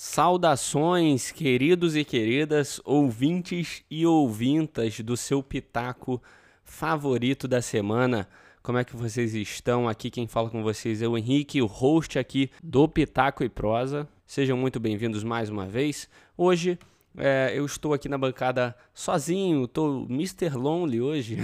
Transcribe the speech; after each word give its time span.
Saudações, 0.00 1.32
queridos 1.32 1.96
e 1.96 2.04
queridas, 2.04 2.80
ouvintes 2.84 3.82
e 3.90 4.06
ouvintas 4.06 5.00
do 5.00 5.16
seu 5.16 5.42
pitaco 5.42 6.22
favorito 6.62 7.48
da 7.48 7.60
semana. 7.60 8.28
Como 8.62 8.78
é 8.78 8.84
que 8.84 8.94
vocês 8.94 9.34
estão? 9.34 9.88
Aqui 9.88 10.08
quem 10.08 10.28
fala 10.28 10.50
com 10.50 10.62
vocês 10.62 11.02
é 11.02 11.08
o 11.08 11.18
Henrique, 11.18 11.60
o 11.60 11.66
host 11.66 12.16
aqui 12.16 12.48
do 12.62 12.88
Pitaco 12.88 13.42
e 13.42 13.48
Prosa. 13.48 14.06
Sejam 14.24 14.56
muito 14.56 14.78
bem-vindos 14.78 15.24
mais 15.24 15.50
uma 15.50 15.66
vez. 15.66 16.08
Hoje 16.36 16.78
é, 17.16 17.50
eu 17.52 17.66
estou 17.66 17.92
aqui 17.92 18.08
na 18.08 18.16
bancada 18.16 18.76
sozinho, 18.94 19.64
estou 19.64 20.06
Mr. 20.08 20.50
Lonely 20.50 21.00
hoje 21.00 21.38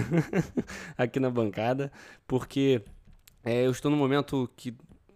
aqui 0.96 1.18
na 1.18 1.29
bancada, 1.29 1.91
porque 2.25 2.82
é, 3.43 3.66
eu 3.66 3.73
estou 3.73 3.91
num 3.91 3.96
momento 3.96 4.48
que 4.57 4.73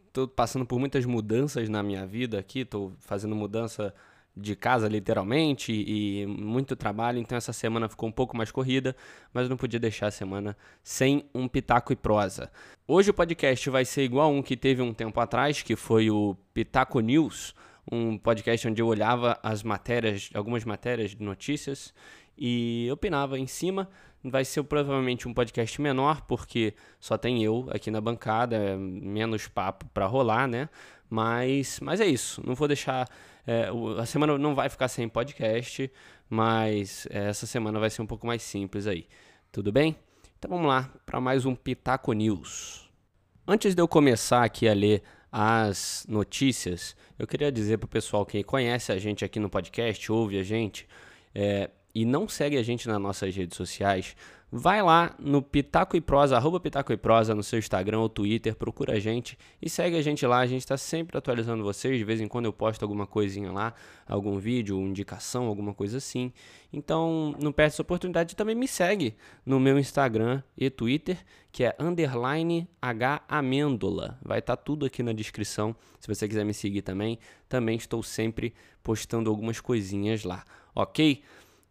estou 0.09 0.27
passando 0.27 0.67
por 0.67 0.79
muitas 0.79 1.05
mudanças 1.05 1.69
na 1.69 1.83
minha 1.83 2.07
vida 2.07 2.39
aqui, 2.39 2.61
estou 2.61 2.93
fazendo 2.99 3.35
mudança 3.35 3.95
de 4.37 4.55
casa 4.55 4.89
literalmente 4.89 5.73
e 5.73 6.25
muito 6.27 6.77
trabalho, 6.77 7.19
então 7.19 7.37
essa 7.37 7.53
semana 7.53 7.89
ficou 7.89 8.09
um 8.09 8.13
pouco 8.13 8.37
mais 8.37 8.51
corrida, 8.51 8.95
mas 9.33 9.49
não 9.49 9.57
podia 9.57 9.81
deixar 9.81 10.07
a 10.07 10.11
semana 10.11 10.57
sem 10.83 11.25
um 11.35 11.49
pitaco 11.49 11.93
e 11.93 11.97
prosa. 11.97 12.51
Hoje 12.87 13.11
o 13.11 13.15
podcast 13.15 13.69
vai 13.69 13.85
ser 13.85 14.03
igual 14.05 14.33
um 14.33 14.43
que 14.43 14.57
teve 14.57 14.81
um 14.81 14.95
tempo 14.95 15.19
atrás, 15.21 15.63
que 15.63 15.75
foi 15.75 16.11
o 16.11 16.37
Pitaco 16.55 17.01
News, 17.01 17.55
um 17.91 18.17
podcast 18.17 18.69
onde 18.69 18.81
eu 18.81 18.87
olhava 18.87 19.39
as 19.43 19.63
matérias, 19.63 20.31
algumas 20.35 20.65
matérias 20.65 21.11
de 21.11 21.23
notícias 21.23 21.93
e 22.37 22.89
opinava 22.93 23.39
em 23.39 23.47
cima. 23.47 23.89
Vai 24.25 24.45
ser 24.45 24.63
provavelmente 24.65 25.29
um 25.29 25.35
podcast 25.35 25.81
menor, 25.81 26.23
porque 26.23 26.75
só 26.99 27.17
tem 27.17 27.43
eu 27.43 27.69
aqui 27.71 27.91
na 27.91 28.01
bancada, 28.01 28.57
é 28.57 28.77
menos 28.77 29.47
papo 29.47 29.87
para 29.95 30.07
rolar, 30.07 30.49
né? 30.49 30.69
Mas, 31.09 31.79
mas 31.81 32.01
é 32.01 32.07
isso. 32.07 32.43
Não 32.45 32.55
vou 32.55 32.67
deixar. 32.67 33.09
É, 33.47 33.71
a 33.99 34.05
semana 34.05 34.37
não 34.37 34.55
vai 34.55 34.69
ficar 34.69 34.89
sem 34.89 35.09
podcast, 35.09 35.91
mas 36.29 37.07
é, 37.11 37.29
essa 37.29 37.47
semana 37.47 37.79
vai 37.79 37.91
ser 37.91 38.03
um 38.03 38.07
pouco 38.07 38.27
mais 38.27 38.43
simples 38.43 38.87
aí. 38.87 39.07
Tudo 39.51 39.73
bem? 39.73 39.97
Então 40.39 40.51
vamos 40.51 40.67
lá 40.67 40.93
para 41.07 41.21
mais 41.21 41.47
um 41.47 41.55
Pitaco 41.55 42.13
News. 42.13 42.89
Antes 43.47 43.75
de 43.75 43.81
eu 43.81 43.89
começar 43.89 44.45
aqui 44.45 44.69
a 44.69 44.75
ler 44.75 45.03
as 45.33 46.05
notícias, 46.09 46.95
eu 47.19 47.27
queria 47.27 47.51
dizer 47.51 47.79
para 47.79 47.87
o 47.87 47.89
pessoal 47.89 48.25
que 48.27 48.43
conhece 48.43 48.93
a 48.93 48.99
gente 48.99 49.25
aqui 49.25 49.41
no 49.41 49.49
podcast, 49.49 50.13
ouve 50.13 50.39
a 50.39 50.43
gente, 50.43 50.87
é, 51.35 51.71
e 51.99 52.05
não 52.05 52.29
segue 52.29 52.57
a 52.57 52.63
gente 52.63 52.87
nas 52.87 53.01
nossas 53.01 53.35
redes 53.35 53.57
sociais, 53.57 54.15
vai 54.53 54.81
lá 54.81 55.17
no 55.19 55.43
Pitaco 55.43 55.97
e 55.97 56.01
Prosa, 56.01 56.37
arroba 56.37 56.61
Pitaco 56.61 56.93
e 56.93 56.97
Prosa 56.97 57.35
no 57.35 57.43
seu 57.43 57.59
Instagram 57.59 57.99
ou 57.99 58.09
Twitter, 58.09 58.55
procura 58.55 58.93
a 58.93 59.01
gente 59.01 59.37
e 59.61 59.69
segue 59.69 59.97
a 59.97 60.01
gente 60.01 60.25
lá. 60.25 60.39
A 60.39 60.47
gente 60.47 60.61
está 60.61 60.77
sempre 60.77 61.19
atualizando 61.19 61.65
vocês. 61.65 61.99
De 61.99 62.05
vez 62.05 62.21
em 62.21 62.29
quando 62.29 62.45
eu 62.45 62.53
posto 62.53 62.85
alguma 62.85 63.05
coisinha 63.05 63.51
lá, 63.51 63.75
algum 64.07 64.39
vídeo, 64.39 64.79
indicação, 64.79 65.47
alguma 65.47 65.75
coisa 65.75 65.99
assim. 65.99 66.33
Então 66.73 67.35
não 67.43 67.51
perde 67.51 67.73
essa 67.75 67.83
oportunidade. 67.83 68.37
Também 68.37 68.55
me 68.55 68.69
segue 68.69 69.17
no 69.45 69.59
meu 69.59 69.77
Instagram 69.77 70.41
e 70.57 70.71
Twitter, 70.71 71.19
que 71.51 71.65
é 71.65 71.75
underline 71.81 72.69
H 72.81 73.23
Amêndola. 73.29 74.21
Vai 74.23 74.39
estar 74.39 74.55
tá 74.57 74.63
tudo 74.63 74.87
aqui 74.87 75.03
na 75.03 75.13
descrição. 75.13 75.75
Se 75.99 76.07
você 76.07 76.29
quiser 76.29 76.45
me 76.45 76.55
seguir 76.55 76.83
também, 76.83 77.19
também 77.49 77.77
estou 77.77 78.05
sempre 78.05 78.55
postando 78.85 79.29
algumas 79.29 79.61
coisinhas 79.61 80.23
lá, 80.23 80.45
ok? 80.77 81.25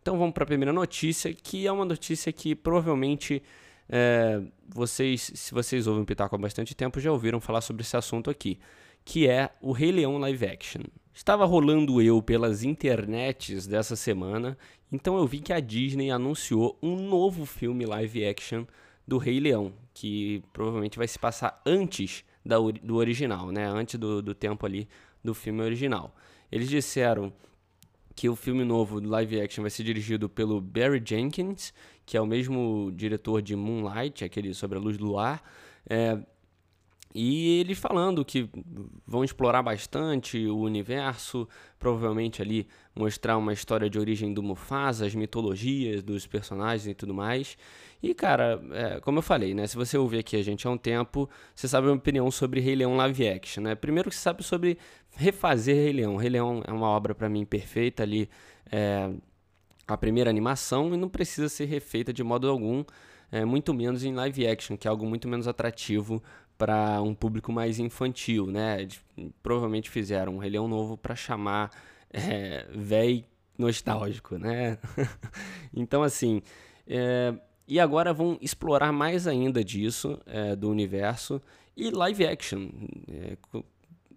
Então 0.08 0.18
vamos 0.18 0.34
para 0.34 0.46
a 0.46 0.48
primeira 0.48 0.72
notícia, 0.72 1.34
que 1.34 1.68
é 1.68 1.72
uma 1.72 1.84
notícia 1.84 2.32
que 2.32 2.56
provavelmente 2.56 3.44
é, 3.90 4.42
vocês, 4.66 5.34
se 5.36 5.54
vocês 5.54 5.86
ouvem 5.86 6.06
Pitaco 6.06 6.34
há 6.34 6.38
bastante 6.38 6.74
tempo, 6.74 6.98
já 6.98 7.12
ouviram 7.12 7.42
falar 7.42 7.60
sobre 7.60 7.82
esse 7.82 7.98
assunto 7.98 8.30
aqui, 8.30 8.58
que 9.04 9.28
é 9.28 9.50
o 9.62 9.74
Rei 9.74 9.92
Leão 9.92 10.18
live 10.18 10.46
action. 10.46 10.84
Estava 11.14 11.44
rolando 11.44 12.02
eu 12.02 12.22
pelas 12.22 12.64
internets 12.64 13.68
dessa 13.68 13.98
semana, 13.98 14.58
então 14.90 15.18
eu 15.18 15.28
vi 15.28 15.42
que 15.42 15.52
a 15.52 15.60
Disney 15.60 16.10
anunciou 16.10 16.80
um 16.82 16.96
novo 16.96 17.46
filme 17.46 17.86
live 17.86 18.26
action 18.26 18.64
do 19.06 19.18
Rei 19.18 19.42
Leão, 19.42 19.74
que 19.94 20.42
provavelmente 20.54 20.98
vai 20.98 21.10
se 21.10 21.20
passar 21.20 21.62
antes 21.66 22.24
da, 22.46 22.56
do 22.82 22.96
original, 22.96 23.52
né? 23.52 23.68
Antes 23.68 24.00
do, 24.00 24.22
do 24.22 24.34
tempo 24.34 24.66
ali 24.66 24.88
do 25.22 25.34
filme 25.34 25.62
original. 25.62 26.16
Eles 26.50 26.70
disseram 26.70 27.34
que 28.18 28.28
o 28.28 28.36
filme 28.36 28.64
novo 28.64 29.00
live 29.00 29.40
action 29.40 29.62
vai 29.62 29.70
ser 29.70 29.84
dirigido 29.84 30.28
pelo 30.28 30.60
Barry 30.60 31.00
Jenkins, 31.06 31.72
que 32.04 32.18
é 32.18 32.22
o 32.22 32.26
mesmo 32.26 32.92
diretor 32.96 33.44
de 33.44 33.56
Moonlight, 33.56 34.26
aquele 34.26 34.56
sobre 34.56 34.80
a 34.80 34.82
luz 34.82 34.98
do 34.98 35.06
luar. 35.06 35.44
É, 35.88 36.18
e 37.20 37.60
eles 37.60 37.80
falando 37.80 38.24
que 38.24 38.48
vão 39.08 39.24
explorar 39.24 39.64
bastante 39.64 40.46
o 40.46 40.60
universo, 40.60 41.50
provavelmente 41.80 42.44
ali 42.44 42.68
mostrar 42.96 43.38
uma 43.38 43.52
história 43.52 43.90
de 43.90 43.98
origem 43.98 44.32
do 44.32 44.44
Mufasa, 44.44 45.08
as 45.08 45.16
mitologias 45.16 46.04
dos 46.04 46.28
personagens 46.28 46.86
e 46.86 46.94
tudo 46.94 47.16
mais. 47.16 47.58
E, 48.04 48.14
cara, 48.14 48.62
é, 48.72 49.00
como 49.00 49.18
eu 49.18 49.24
falei, 49.24 49.56
né? 49.56 49.66
Se 49.66 49.76
você 49.76 49.98
ouvir 49.98 50.20
aqui 50.20 50.36
a 50.36 50.44
gente 50.44 50.68
há 50.68 50.70
um 50.70 50.78
tempo, 50.78 51.28
você 51.56 51.68
sabe 51.68 51.88
a 51.88 51.90
minha 51.90 51.98
opinião 51.98 52.30
sobre 52.30 52.60
Rei 52.60 52.76
Leão 52.76 52.96
live 52.96 53.28
action, 53.28 53.64
né? 53.64 53.74
Primeiro 53.74 54.10
que 54.10 54.16
você 54.16 54.22
sabe 54.22 54.44
sobre 54.44 54.78
refazer 55.16 55.76
Rei 55.76 55.94
Leão. 55.94 56.18
Rei 56.18 56.30
Leão 56.30 56.62
é 56.68 56.72
uma 56.72 56.88
obra 56.88 57.16
para 57.16 57.28
mim 57.28 57.46
perfeita 57.46 58.04
ali, 58.04 58.30
é, 58.72 59.10
a 59.88 59.98
primeira 59.98 60.30
animação 60.30 60.94
e 60.94 60.98
não 60.98 61.10
precisa 61.10 61.50
ser 61.50 61.66
refeita 61.66 62.14
de 62.14 62.24
modo 62.24 62.48
algum, 62.48 62.84
é, 63.32 63.44
muito 63.44 63.74
menos 63.74 64.04
em 64.04 64.14
live 64.14 64.46
action, 64.46 64.78
que 64.78 64.88
é 64.88 64.92
algo 64.92 65.08
muito 65.08 65.28
menos 65.28 65.48
atrativo 65.48 66.22
para 66.58 67.02
um 67.02 67.14
público 67.14 67.52
mais 67.52 67.80
infantil, 67.80 68.48
né? 68.48 68.88
Provavelmente 69.44 69.90
fizeram 69.90 70.36
um 70.36 70.38
Rei 70.38 70.52
novo 70.52 70.98
para 70.98 71.16
chamar 71.16 71.72
é, 72.12 72.66
véi 72.74 73.26
nostálgico, 73.58 74.38
né? 74.38 74.78
então 75.74 76.04
assim, 76.04 76.42
é, 76.88 77.34
e 77.68 77.80
agora 77.80 78.14
vão 78.14 78.38
explorar 78.42 78.92
mais 78.92 79.28
ainda 79.28 79.64
disso, 79.64 80.20
é, 80.26 80.56
do 80.56 80.70
universo, 80.70 81.42
e 81.76 81.92
live 81.92 82.26
action. 82.26 82.70
É, 83.10 83.38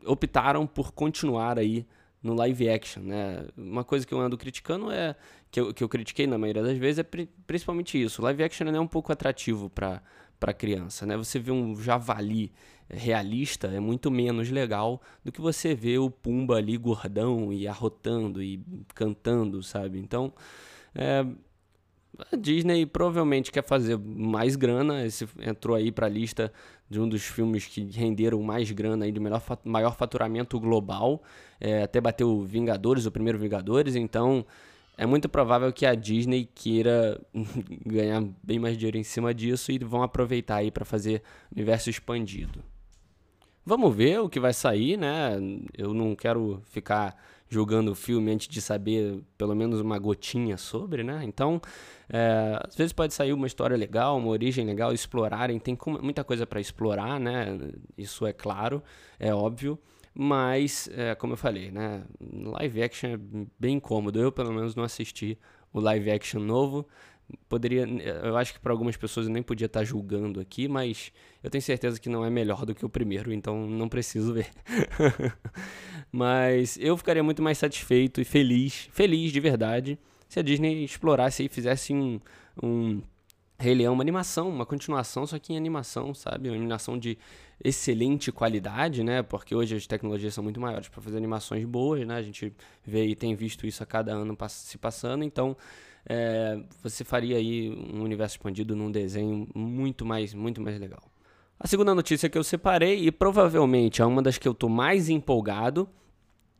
optaram 0.07 0.67
por 0.67 0.93
continuar 0.93 1.59
aí 1.59 1.87
no 2.23 2.35
live 2.35 2.69
action, 2.69 3.03
né? 3.03 3.47
Uma 3.57 3.83
coisa 3.83 4.07
que 4.07 4.13
eu 4.13 4.21
ando 4.21 4.37
criticando 4.37 4.91
é 4.91 5.17
que 5.51 5.61
eu, 5.61 5.75
que 5.75 5.83
eu 5.83 5.89
critiquei 5.89 6.27
na 6.27 6.39
maioria 6.39 6.63
das 6.63 6.79
vezes 6.79 7.01
é 7.01 7.03
pri 7.03 7.29
principalmente 7.47 8.01
isso. 8.01 8.23
Live 8.23 8.43
action 8.43 8.69
é 8.69 8.81
um 8.81 8.87
pouco 8.87 9.13
atrativo 9.13 9.69
para 9.71 10.03
para 10.41 10.53
criança, 10.53 11.07
né? 11.07 11.17
Você 11.17 11.39
vê 11.39 11.53
um 11.53 11.77
javali 11.77 12.51
realista 12.93 13.69
é 13.69 13.79
muito 13.79 14.11
menos 14.11 14.51
legal 14.51 15.01
do 15.25 15.31
que 15.31 15.41
você 15.41 15.75
vê 15.75 15.99
o 15.99 16.11
Pumba 16.11 16.57
ali 16.57 16.77
gordão 16.77 17.53
e 17.53 17.69
arrotando 17.69 18.43
e 18.43 18.61
cantando, 18.95 19.63
sabe? 19.63 19.99
Então, 19.99 20.33
é, 20.95 21.25
a 22.33 22.37
Disney 22.37 22.85
provavelmente 22.85 23.53
quer 23.53 23.63
fazer 23.63 23.97
mais 23.97 24.57
grana. 24.57 25.07
Esse 25.07 25.29
entrou 25.41 25.77
aí 25.77 25.93
para 25.93 26.07
a 26.07 26.09
lista 26.09 26.53
de 26.89 27.01
um 27.01 27.09
dos 27.09 27.23
filmes 27.23 27.65
que 27.67 27.83
renderam 27.85 28.43
mais 28.43 28.71
grana 28.73 29.05
aí, 29.05 29.13
de 29.13 29.21
melhor, 29.21 29.43
maior 29.65 29.95
faturamento 29.97 30.59
global. 30.59 31.23
É, 31.61 31.85
até 31.85 32.01
bateu 32.01 32.43
Vingadores, 32.43 33.07
o 33.07 33.13
primeiro 33.13 33.39
Vingadores. 33.39 33.95
Então 33.95 34.45
é 35.01 35.07
muito 35.07 35.31
provável 35.31 35.73
que 35.73 35.87
a 35.87 35.95
Disney 35.95 36.47
queira 36.55 37.19
ganhar 37.87 38.23
bem 38.43 38.59
mais 38.59 38.77
dinheiro 38.77 38.99
em 38.99 39.03
cima 39.03 39.33
disso 39.33 39.73
e 39.73 39.79
vão 39.79 40.03
aproveitar 40.03 40.57
aí 40.57 40.71
para 40.71 40.85
fazer 40.85 41.23
universo 41.51 41.89
expandido. 41.89 42.63
Vamos 43.65 43.97
ver 43.97 44.21
o 44.21 44.29
que 44.29 44.39
vai 44.39 44.53
sair, 44.53 44.99
né? 44.99 45.39
Eu 45.73 45.95
não 45.95 46.15
quero 46.15 46.61
ficar 46.67 47.17
julgando 47.49 47.93
o 47.93 47.95
filme 47.95 48.31
antes 48.31 48.47
de 48.47 48.61
saber 48.61 49.23
pelo 49.39 49.55
menos 49.55 49.81
uma 49.81 49.99
gotinha 49.99 50.59
sobre, 50.59 51.03
né? 51.03 51.23
Então, 51.25 51.63
é, 52.07 52.61
às 52.69 52.77
vezes 52.77 52.93
pode 52.93 53.15
sair 53.15 53.33
uma 53.33 53.47
história 53.47 53.79
legal, 53.79 54.19
uma 54.19 54.29
origem 54.29 54.67
legal, 54.67 54.93
explorarem, 54.93 55.59
tem 55.59 55.79
muita 56.03 56.23
coisa 56.23 56.47
para 56.47 56.61
explorar, 56.61 57.19
né? 57.19 57.59
Isso 57.97 58.27
é 58.27 58.35
claro, 58.35 58.83
é 59.19 59.35
óbvio. 59.35 59.79
Mas, 60.15 60.89
é, 60.93 61.15
como 61.15 61.35
eu 61.35 61.37
falei, 61.37 61.71
né? 61.71 62.05
Live 62.21 62.83
action 62.83 63.11
é 63.11 63.19
bem 63.59 63.79
cômodo. 63.79 64.21
Eu, 64.21 64.33
pelo 64.33 64.53
menos, 64.53 64.75
não 64.75 64.85
assisti 64.85 65.39
o 65.73 65.81
live 65.81 66.11
action 66.11 66.41
novo 66.41 66.87
poderia, 67.49 67.87
eu 68.25 68.37
acho 68.37 68.53
que 68.53 68.61
para 68.61 68.73
algumas 68.73 68.97
pessoas 68.97 69.27
eu 69.27 69.33
nem 69.33 69.43
podia 69.43 69.67
estar 69.67 69.81
tá 69.81 69.85
julgando 69.85 70.41
aqui, 70.41 70.69
mas 70.69 71.13
eu 71.43 71.51
tenho 71.51 71.63
certeza 71.63 72.01
que 72.01 72.09
não 72.09 72.25
é 72.25 72.31
melhor 72.31 72.65
do 72.65 72.75
que 72.75 72.85
o 72.85 72.89
primeiro, 72.89 73.33
então 73.33 73.67
não 73.67 73.89
preciso 73.89 74.33
ver. 74.35 74.49
mas 76.11 76.79
eu 76.81 76.97
ficaria 76.97 77.23
muito 77.23 77.43
mais 77.43 77.59
satisfeito 77.59 78.21
e 78.21 78.25
feliz, 78.25 78.89
feliz 78.93 79.33
de 79.33 79.41
verdade, 79.41 79.99
se 80.29 80.39
a 80.39 80.43
Disney 80.43 80.85
explorasse 80.85 81.45
e 81.45 81.49
fizesse 81.49 81.93
um, 81.93 82.21
um 82.63 83.03
Rei 83.59 83.75
Leão, 83.75 83.95
uma 83.95 84.03
animação, 84.03 84.49
uma 84.49 84.67
continuação, 84.67 85.27
só 85.27 85.39
que 85.39 85.53
em 85.53 85.57
animação, 85.57 86.15
sabe? 86.15 86.49
Uma 86.49 86.57
animação 86.57 86.99
de 86.99 87.19
excelente 87.63 88.33
qualidade, 88.33 89.05
né? 89.05 89.23
Porque 89.23 89.55
hoje 89.55 89.77
as 89.77 89.87
tecnologias 89.87 90.35
são 90.35 90.43
muito 90.43 90.61
maiores 90.61 90.89
para 90.89 91.01
fazer 91.01 91.17
animações 91.17 91.65
boas, 91.65 92.07
né? 92.07 92.17
A 92.17 92.23
gente 92.23 92.55
vê 92.85 93.07
e 93.07 93.15
tem 93.15 93.35
visto 93.35 93.67
isso 93.67 93.83
a 93.83 93.87
cada 93.87 94.13
ano 94.13 94.37
se 94.49 94.79
passando, 94.79 95.25
então 95.25 95.57
é, 96.09 96.59
você 96.83 97.05
faria 97.05 97.37
aí 97.37 97.71
um 97.93 98.03
universo 98.03 98.37
expandido 98.37 98.75
num 98.75 98.91
desenho 98.91 99.47
muito 99.55 100.05
mais, 100.05 100.33
muito 100.33 100.61
mais 100.61 100.79
legal. 100.81 101.03
A 101.59 101.67
segunda 101.67 101.95
notícia 101.95 102.29
que 102.29 102.39
eu 102.39 102.45
separei, 102.45 103.05
e 103.07 103.13
provavelmente 103.13 104.01
é 104.01 104.07
uma 104.07 104.23
das 104.23 104.39
que 104.39 104.49
eu 104.49 104.53
estou 104.53 104.71
mais 104.71 105.11
empolgado, 105.11 105.89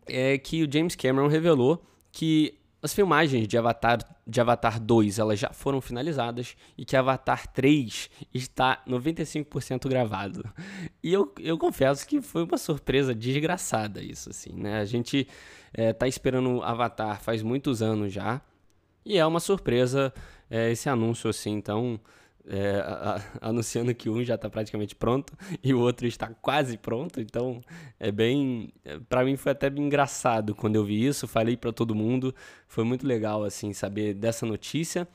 é 0.07 0.37
que 0.37 0.63
o 0.63 0.71
James 0.71 0.95
Cameron 0.95 1.29
revelou 1.29 1.83
que 2.13 2.60
as 2.83 2.95
filmagens 2.95 3.47
de 3.47 3.59
Avatar, 3.59 3.99
de 4.27 4.41
Avatar 4.41 4.81
2 4.81 5.19
elas 5.19 5.39
já 5.39 5.51
foram 5.53 5.81
finalizadas 5.81 6.57
e 6.79 6.85
que 6.85 6.97
Avatar 6.97 7.47
3 7.49 8.11
está 8.33 8.83
95% 8.89 9.89
gravado. 9.89 10.43
E 11.03 11.13
eu, 11.13 11.33
eu 11.39 11.59
confesso 11.59 12.07
que 12.07 12.23
foi 12.23 12.45
uma 12.45 12.57
surpresa 12.57 13.15
desgraçada 13.15 14.03
isso, 14.03 14.31
assim, 14.31 14.53
né? 14.55 14.81
A 14.81 14.85
gente 14.85 15.29
é, 15.75 15.93
tá 15.93 16.09
esperando 16.09 16.63
Avatar 16.63 17.21
faz 17.21 17.43
muitos 17.43 17.83
anos 17.83 18.13
já 18.13 18.41
e 19.05 19.19
é 19.19 19.27
uma 19.27 19.41
surpresa 19.41 20.13
é, 20.51 20.71
esse 20.71 20.89
anúncio, 20.89 21.29
assim, 21.29 21.53
então 21.53 22.01
é, 22.47 22.81
a, 22.81 23.21
anunciando 23.49 23.95
que 23.95 24.09
um 24.09 24.23
já 24.23 24.35
está 24.35 24.49
praticamente 24.49 24.95
pronto 24.95 25.33
e 25.63 25.73
o 25.75 25.81
outro 25.81 26.07
está 26.07 26.29
quase 26.29 26.77
pronto. 26.77 27.21
Então 27.21 27.61
é 27.99 28.11
bem, 28.11 28.73
é, 28.85 28.99
para 29.09 29.25
mim 29.25 29.37
foi 29.37 29.53
até 29.53 29.69
bem 29.71 29.85
engraçado 29.85 30.55
quando 30.55 30.77
eu 30.77 30.85
vi 30.85 31.07
isso. 31.07 31.27
Falei 31.27 31.57
para 31.57 31.73
todo 31.73 31.95
mundo, 31.95 32.35
foi 32.67 32.85
muito 32.85 33.07
legal 33.07 33.45
assim 33.45 33.73
saber 33.73 34.15
dessa 34.15 34.47
notícia. 34.47 35.07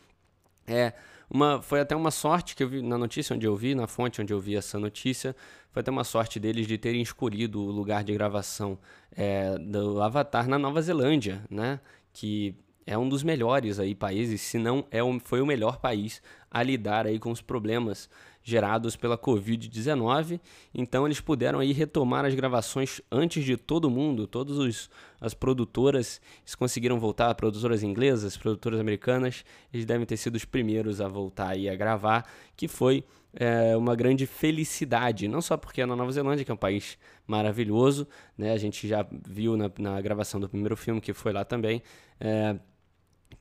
É 0.68 0.94
uma, 1.30 1.62
foi 1.62 1.80
até 1.80 1.96
uma 1.96 2.12
sorte 2.12 2.56
que 2.56 2.64
eu 2.64 2.70
vi 2.70 2.82
na 2.82 2.98
notícia 2.98 3.36
onde 3.36 3.46
eu 3.46 3.56
vi, 3.56 3.74
na 3.76 3.88
fonte 3.88 4.22
onde 4.22 4.32
eu 4.32 4.40
vi 4.40 4.56
essa 4.56 4.80
notícia, 4.80 5.36
foi 5.72 5.82
até 5.82 5.92
uma 5.92 6.04
sorte 6.04 6.40
deles 6.40 6.68
de 6.68 6.78
terem 6.78 7.02
escolhido 7.02 7.62
o 7.62 7.72
lugar 7.72 8.04
de 8.04 8.14
gravação 8.14 8.78
é, 9.12 9.58
do 9.58 10.02
Avatar 10.02 10.48
na 10.48 10.58
Nova 10.58 10.82
Zelândia, 10.82 11.44
né? 11.50 11.80
Que 12.14 12.56
é 12.86 12.98
um 12.98 13.10
dos 13.10 13.24
melhores 13.24 13.80
aí 13.80 13.96
países, 13.96 14.42
se 14.42 14.58
não 14.58 14.86
é 14.92 15.00
foi 15.24 15.42
o 15.42 15.46
melhor 15.46 15.78
país 15.78 16.22
a 16.52 16.62
lidar 16.62 17.08
aí 17.08 17.20
com 17.20 17.32
os 17.32 17.42
problemas 17.42 18.10
gerados 18.44 18.96
pela 18.96 19.18
Covid-19. 19.18 20.40
Então 20.74 21.06
eles 21.06 21.20
puderam 21.20 21.60
aí 21.60 21.74
retomar 21.74 22.26
as 22.26 22.36
gravações 22.36 23.02
antes 23.12 23.44
de 23.44 23.58
todo 23.58 23.90
mundo, 23.90 24.28
todas 24.28 24.90
as 25.20 25.34
produtoras 25.34 26.22
conseguiram 26.58 27.00
voltar, 27.00 27.34
produtoras 27.34 27.82
inglesas, 27.82 28.38
produtoras 28.38 28.80
americanas, 28.80 29.44
eles 29.74 29.86
devem 29.86 30.06
ter 30.06 30.16
sido 30.16 30.36
os 30.36 30.46
primeiros 30.46 31.02
a 31.02 31.08
voltar 31.08 31.50
aí 31.50 31.68
a 31.68 31.76
gravar, 31.76 32.30
que 32.56 32.68
foi 32.68 33.04
é, 33.34 33.76
uma 33.76 33.96
grande 33.96 34.28
felicidade, 34.28 35.28
não 35.28 35.42
só 35.42 35.58
porque 35.58 35.82
é 35.82 35.86
na 35.86 35.96
Nova 35.96 36.12
Zelândia, 36.12 36.46
que 36.46 36.52
é 36.52 36.54
um 36.54 36.58
país 36.58 36.98
maravilhoso, 37.28 38.08
né? 38.38 38.54
A 38.54 38.58
gente 38.58 38.88
já 38.88 39.06
viu 39.28 39.58
na, 39.58 39.70
na 39.78 40.00
gravação 40.00 40.40
do 40.40 40.48
primeiro 40.48 40.78
filme 40.78 41.02
que 41.02 41.14
foi 41.14 41.34
lá 41.34 41.44
também. 41.44 41.82
É, 42.20 42.56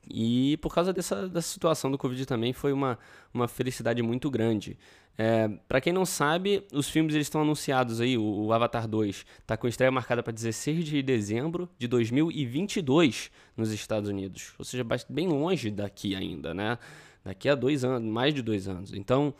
e 0.09 0.57
por 0.57 0.73
causa 0.73 0.93
dessa, 0.93 1.27
dessa 1.27 1.47
situação 1.47 1.91
do 1.91 1.97
Covid 1.97 2.25
também 2.25 2.53
foi 2.53 2.71
uma, 2.71 2.97
uma 3.33 3.47
felicidade 3.47 4.01
muito 4.01 4.29
grande. 4.29 4.77
É, 5.17 5.47
para 5.67 5.79
quem 5.79 5.93
não 5.93 6.05
sabe, 6.05 6.63
os 6.73 6.89
filmes 6.89 7.15
eles 7.15 7.27
estão 7.27 7.41
anunciados 7.41 8.01
aí, 8.01 8.17
o, 8.17 8.23
o 8.23 8.53
Avatar 8.53 8.87
2 8.87 9.25
está 9.41 9.55
com 9.55 9.67
estreia 9.67 9.91
marcada 9.91 10.21
para 10.21 10.33
16 10.33 10.83
de 10.83 11.01
dezembro 11.01 11.69
de 11.77 11.87
2022 11.87 13.31
nos 13.55 13.71
Estados 13.71 14.09
Unidos. 14.09 14.53
Ou 14.59 14.65
seja, 14.65 14.85
bem 15.09 15.27
longe 15.27 15.71
daqui 15.71 16.15
ainda, 16.15 16.53
né? 16.53 16.77
Daqui 17.23 17.47
a 17.47 17.55
dois 17.55 17.83
anos, 17.83 18.07
mais 18.07 18.33
de 18.33 18.41
dois 18.41 18.67
anos. 18.67 18.93
Então, 18.93 19.33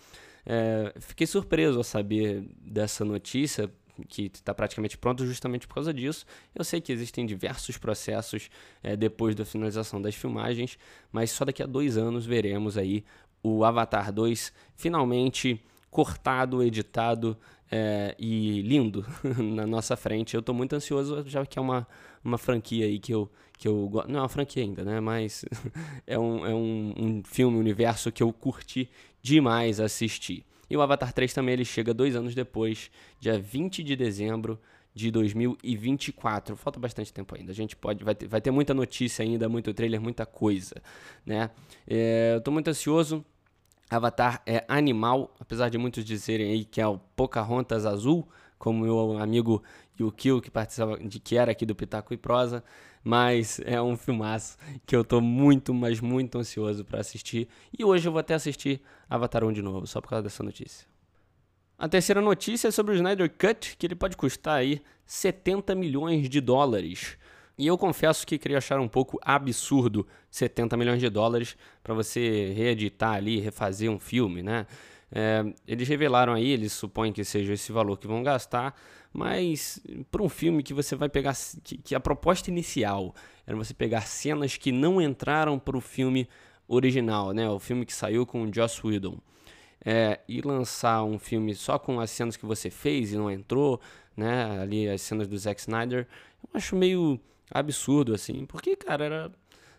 é, 0.45 0.93
fiquei 0.99 1.27
surpreso 1.27 1.77
ao 1.77 1.83
saber 1.83 2.47
dessa 2.61 3.03
notícia, 3.03 3.69
que 4.07 4.23
está 4.23 4.53
praticamente 4.53 4.97
pronto 4.97 5.25
justamente 5.25 5.67
por 5.67 5.75
causa 5.75 5.93
disso. 5.93 6.25
Eu 6.53 6.63
sei 6.63 6.81
que 6.81 6.91
existem 6.91 7.25
diversos 7.25 7.77
processos 7.77 8.49
é, 8.83 8.95
depois 8.95 9.35
da 9.35 9.45
finalização 9.45 10.01
das 10.01 10.15
filmagens, 10.15 10.77
mas 11.11 11.31
só 11.31 11.45
daqui 11.45 11.63
a 11.63 11.65
dois 11.65 11.97
anos 11.97 12.25
veremos 12.25 12.77
aí 12.77 13.03
o 13.41 13.63
Avatar 13.63 14.11
2 14.11 14.51
finalmente 14.75 15.61
cortado, 15.89 16.63
editado 16.63 17.37
é, 17.71 18.15
e 18.19 18.61
lindo 18.61 19.05
na 19.37 19.65
nossa 19.65 19.95
frente. 19.95 20.33
Eu 20.33 20.39
estou 20.39 20.53
muito 20.53 20.73
ansioso, 20.73 21.23
já 21.27 21.45
que 21.45 21.57
é 21.57 21.61
uma, 21.61 21.87
uma 22.23 22.37
franquia 22.37 22.85
aí 22.85 22.99
que 22.99 23.13
eu, 23.13 23.29
que 23.57 23.67
eu 23.67 23.87
gosto. 23.87 24.09
Não 24.09 24.19
é 24.19 24.21
uma 24.23 24.29
franquia 24.29 24.63
ainda, 24.63 24.83
né? 24.83 24.99
Mas 24.99 25.45
é, 26.05 26.17
um, 26.17 26.45
é 26.45 26.53
um, 26.53 26.93
um 26.97 27.23
filme, 27.23 27.57
universo 27.57 28.11
que 28.11 28.23
eu 28.23 28.31
curti 28.33 28.89
demais 29.21 29.79
assistir. 29.79 30.45
E 30.69 30.75
o 30.75 30.81
Avatar 30.81 31.13
3 31.13 31.33
também 31.33 31.53
ele 31.53 31.65
chega 31.65 31.93
dois 31.93 32.15
anos 32.15 32.33
depois, 32.33 32.89
dia 33.19 33.39
20 33.39 33.83
de 33.83 33.95
dezembro 33.95 34.59
de 34.93 35.11
2024. 35.11 36.55
Falta 36.55 36.79
bastante 36.79 37.13
tempo 37.13 37.35
ainda. 37.35 37.51
A 37.51 37.55
gente 37.55 37.75
pode 37.75 38.03
vai 38.03 38.15
ter, 38.15 38.27
vai 38.27 38.39
ter 38.39 38.51
muita 38.51 38.73
notícia 38.73 39.23
ainda, 39.23 39.49
muito 39.49 39.73
trailer, 39.73 40.01
muita 40.01 40.25
coisa, 40.25 40.75
né? 41.25 41.49
É, 41.85 42.33
eu 42.35 42.41
tô 42.41 42.49
muito 42.51 42.69
ansioso. 42.69 43.23
Avatar 43.89 44.41
é 44.47 44.65
animal, 44.67 45.35
apesar 45.39 45.69
de 45.69 45.77
muitos 45.77 46.03
dizerem 46.03 46.51
aí 46.51 46.65
que 46.65 46.81
é 46.81 46.87
o 46.87 46.97
Pocahontas 47.15 47.85
azul, 47.85 48.27
como 48.57 48.83
meu 48.83 49.19
amigo 49.19 49.61
Yukio, 49.99 50.41
que 50.41 50.49
participava 50.49 50.97
de 50.97 51.19
que 51.19 51.37
era 51.37 51.51
aqui 51.51 51.65
do 51.65 51.75
Pitaco 51.75 52.13
e 52.13 52.17
Prosa, 52.17 52.63
mas 53.05 53.61
é 53.63 53.79
um 53.79 53.95
filmaço 53.95 54.57
que 54.83 54.95
eu 54.95 55.03
tô 55.03 55.21
muito, 55.21 55.75
mas 55.75 56.01
muito 56.01 56.39
ansioso 56.39 56.83
para 56.83 56.99
assistir. 56.99 57.47
E 57.77 57.85
hoje 57.85 58.07
eu 58.07 58.11
vou 58.11 58.19
até 58.19 58.33
assistir 58.33 58.81
Avatar 59.07 59.43
1 59.43 59.53
de 59.53 59.61
novo, 59.61 59.85
só 59.85 60.01
por 60.01 60.09
causa 60.09 60.23
dessa 60.23 60.41
notícia. 60.41 60.87
A 61.77 61.87
terceira 61.87 62.19
notícia 62.19 62.69
é 62.69 62.71
sobre 62.71 62.93
o 62.93 62.95
Snyder 62.95 63.29
Cut, 63.29 63.77
que 63.77 63.85
ele 63.85 63.93
pode 63.93 64.17
custar 64.17 64.57
aí 64.57 64.81
70 65.05 65.75
milhões 65.75 66.27
de 66.27 66.41
dólares. 66.41 67.15
E 67.59 67.67
eu 67.67 67.77
confesso 67.77 68.25
que 68.25 68.39
queria 68.39 68.57
achar 68.57 68.79
um 68.79 68.87
pouco 68.87 69.19
absurdo 69.21 70.07
70 70.31 70.75
milhões 70.75 70.99
de 70.99 71.07
dólares 71.07 71.55
para 71.83 71.93
você 71.93 72.51
reeditar 72.55 73.13
ali, 73.13 73.39
refazer 73.39 73.89
um 73.89 73.99
filme, 73.99 74.41
né? 74.41 74.65
É, 75.17 75.45
eles 75.65 75.87
revelaram 75.87 76.33
aí, 76.33 76.49
eles 76.49 76.73
supõem 76.73 77.13
que 77.13 77.23
seja 77.23 77.53
esse 77.53 77.71
valor 77.71 77.97
que 77.97 78.05
vão 78.05 78.21
gastar, 78.21 78.77
mas 79.13 79.79
para 80.11 80.21
um 80.21 80.27
filme 80.27 80.61
que 80.61 80.73
você 80.73 80.93
vai 80.93 81.07
pegar, 81.07 81.33
que, 81.63 81.77
que, 81.77 81.95
a 81.95 82.01
proposta 82.01 82.51
inicial 82.51 83.15
era 83.47 83.55
você 83.55 83.73
pegar 83.73 84.01
cenas 84.01 84.57
que 84.57 84.73
não 84.73 85.01
entraram 85.01 85.57
para 85.57 85.77
o 85.77 85.79
filme 85.79 86.27
original, 86.67 87.31
né? 87.31 87.49
O 87.49 87.59
filme 87.59 87.85
que 87.85 87.93
saiu 87.93 88.25
com 88.25 88.43
o 88.43 88.53
Joss 88.53 88.85
Whedon. 88.85 89.17
É, 89.85 90.19
e 90.27 90.41
lançar 90.41 91.03
um 91.05 91.17
filme 91.17 91.55
só 91.55 91.79
com 91.79 92.01
as 92.01 92.09
cenas 92.09 92.35
que 92.35 92.45
você 92.45 92.69
fez 92.69 93.13
e 93.13 93.17
não 93.17 93.31
entrou, 93.31 93.79
né? 94.17 94.59
Ali 94.59 94.89
as 94.89 95.01
cenas 95.01 95.29
do 95.29 95.37
Zack 95.37 95.61
Snyder, 95.61 96.09
eu 96.43 96.49
acho 96.55 96.75
meio 96.75 97.17
absurdo 97.49 98.13
assim, 98.13 98.45
porque 98.45 98.75
cara 98.75 99.05
era, 99.05 99.31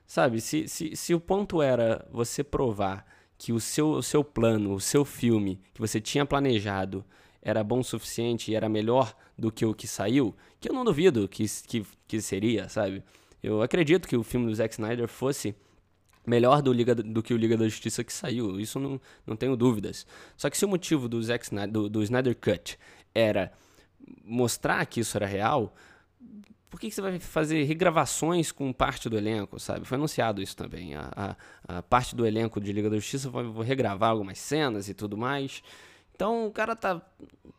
sabe? 0.06 0.40
Se, 0.40 0.66
se, 0.66 0.96
se 0.96 1.12
o 1.12 1.20
ponto 1.20 1.60
era 1.60 2.08
você 2.10 2.42
provar 2.42 3.04
que 3.38 3.52
o 3.52 3.60
seu, 3.60 3.90
o 3.90 4.02
seu 4.02 4.24
plano, 4.24 4.74
o 4.74 4.80
seu 4.80 5.04
filme 5.04 5.60
que 5.74 5.80
você 5.80 6.00
tinha 6.00 6.24
planejado 6.24 7.04
era 7.42 7.62
bom 7.62 7.80
o 7.80 7.84
suficiente 7.84 8.50
e 8.50 8.54
era 8.54 8.68
melhor 8.68 9.14
do 9.38 9.52
que 9.52 9.64
o 9.64 9.74
que 9.74 9.86
saiu, 9.86 10.34
que 10.58 10.68
eu 10.68 10.74
não 10.74 10.84
duvido 10.84 11.28
que, 11.28 11.44
que, 11.66 11.86
que 12.08 12.20
seria, 12.20 12.68
sabe? 12.68 13.04
Eu 13.42 13.62
acredito 13.62 14.08
que 14.08 14.16
o 14.16 14.22
filme 14.22 14.46
do 14.46 14.54
Zack 14.54 14.74
Snyder 14.74 15.06
fosse 15.06 15.55
melhor 16.26 16.60
do, 16.60 16.72
Liga, 16.72 16.94
do 16.94 17.22
que 17.22 17.32
o 17.32 17.36
Liga 17.36 17.56
da 17.56 17.69
Justiça 17.69 18.02
que 18.02 18.12
saiu, 18.12 18.58
isso 18.58 18.81
não, 18.81 19.00
não 19.24 19.36
tenho 19.36 19.56
dúvidas. 19.56 20.06
Só 20.36 20.50
que 20.50 20.58
se 20.58 20.64
o 20.64 20.69
motivo 20.69 21.08
do, 21.08 21.22
Zack 21.22 21.44
Snyder, 21.44 21.70
do, 21.70 21.88
do 21.88 22.02
Snyder 22.02 22.34
Cut 22.34 22.78
era 23.14 23.52
mostrar 24.24 24.84
que 24.86 25.00
isso 25.00 25.16
era 25.16 25.26
real, 25.26 25.74
por 26.70 26.81
que, 26.81 26.89
que, 26.89 26.94
você 26.94 27.01
vai 27.01 27.19
fazer 27.19 27.63
regravações 27.65 28.51
com 28.51 28.73
parte 28.73 29.08
do 29.08 29.17
elenco, 29.17 29.58
sabe? 29.58 29.87
Foi 29.87 29.96
anunciado 29.96 30.43
isso 30.43 30.56
também. 30.56 30.94
A, 30.94 31.37
a, 31.69 31.79
a 31.79 31.82
parte 31.82 32.15
do 32.15 32.27
elenco 32.27 32.61
de 32.61 32.73
Liga 32.73 32.91
da 32.91 32.96
Justiça 32.96 33.31
vai, 33.31 33.44
regravar 33.65 34.11
algumas 34.11 34.39
cenas 34.39 34.89
e 34.89 34.94
tudo 34.94 35.17
mais. 35.17 35.63
Então 36.15 36.46
o 36.46 36.51
cara 36.51 36.75
tá, 36.75 37.01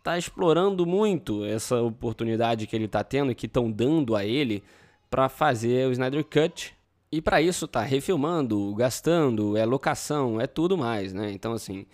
tá 0.04 0.18
explorando 0.18 0.86
muito 0.86 1.46
essa 1.46 1.82
oportunidade 1.82 2.68
que 2.68 2.76
ele 2.76 2.88
tá 2.88 3.04
tendo 3.04 3.32
e 3.32 3.36
que 3.36 3.46
estão 3.46 3.72
dando 3.72 4.16
a 4.16 4.26
ele 4.26 4.64
para 5.10 5.30
fazer 5.30 5.88
o 5.88 5.92
Snyder 5.92 6.24
Cut. 6.24 6.76
E 7.10 7.22
para 7.22 7.42
isso 7.42 7.68
tá 7.68 7.82
refilmando, 7.82 8.76
gastando, 8.76 9.56
é 9.56 9.66
locação, 9.66 10.42
é 10.42 10.48
tudo 10.48 10.78
mais, 10.78 11.14
né? 11.14 11.32
Então 11.32 11.54
assim, 11.54 11.86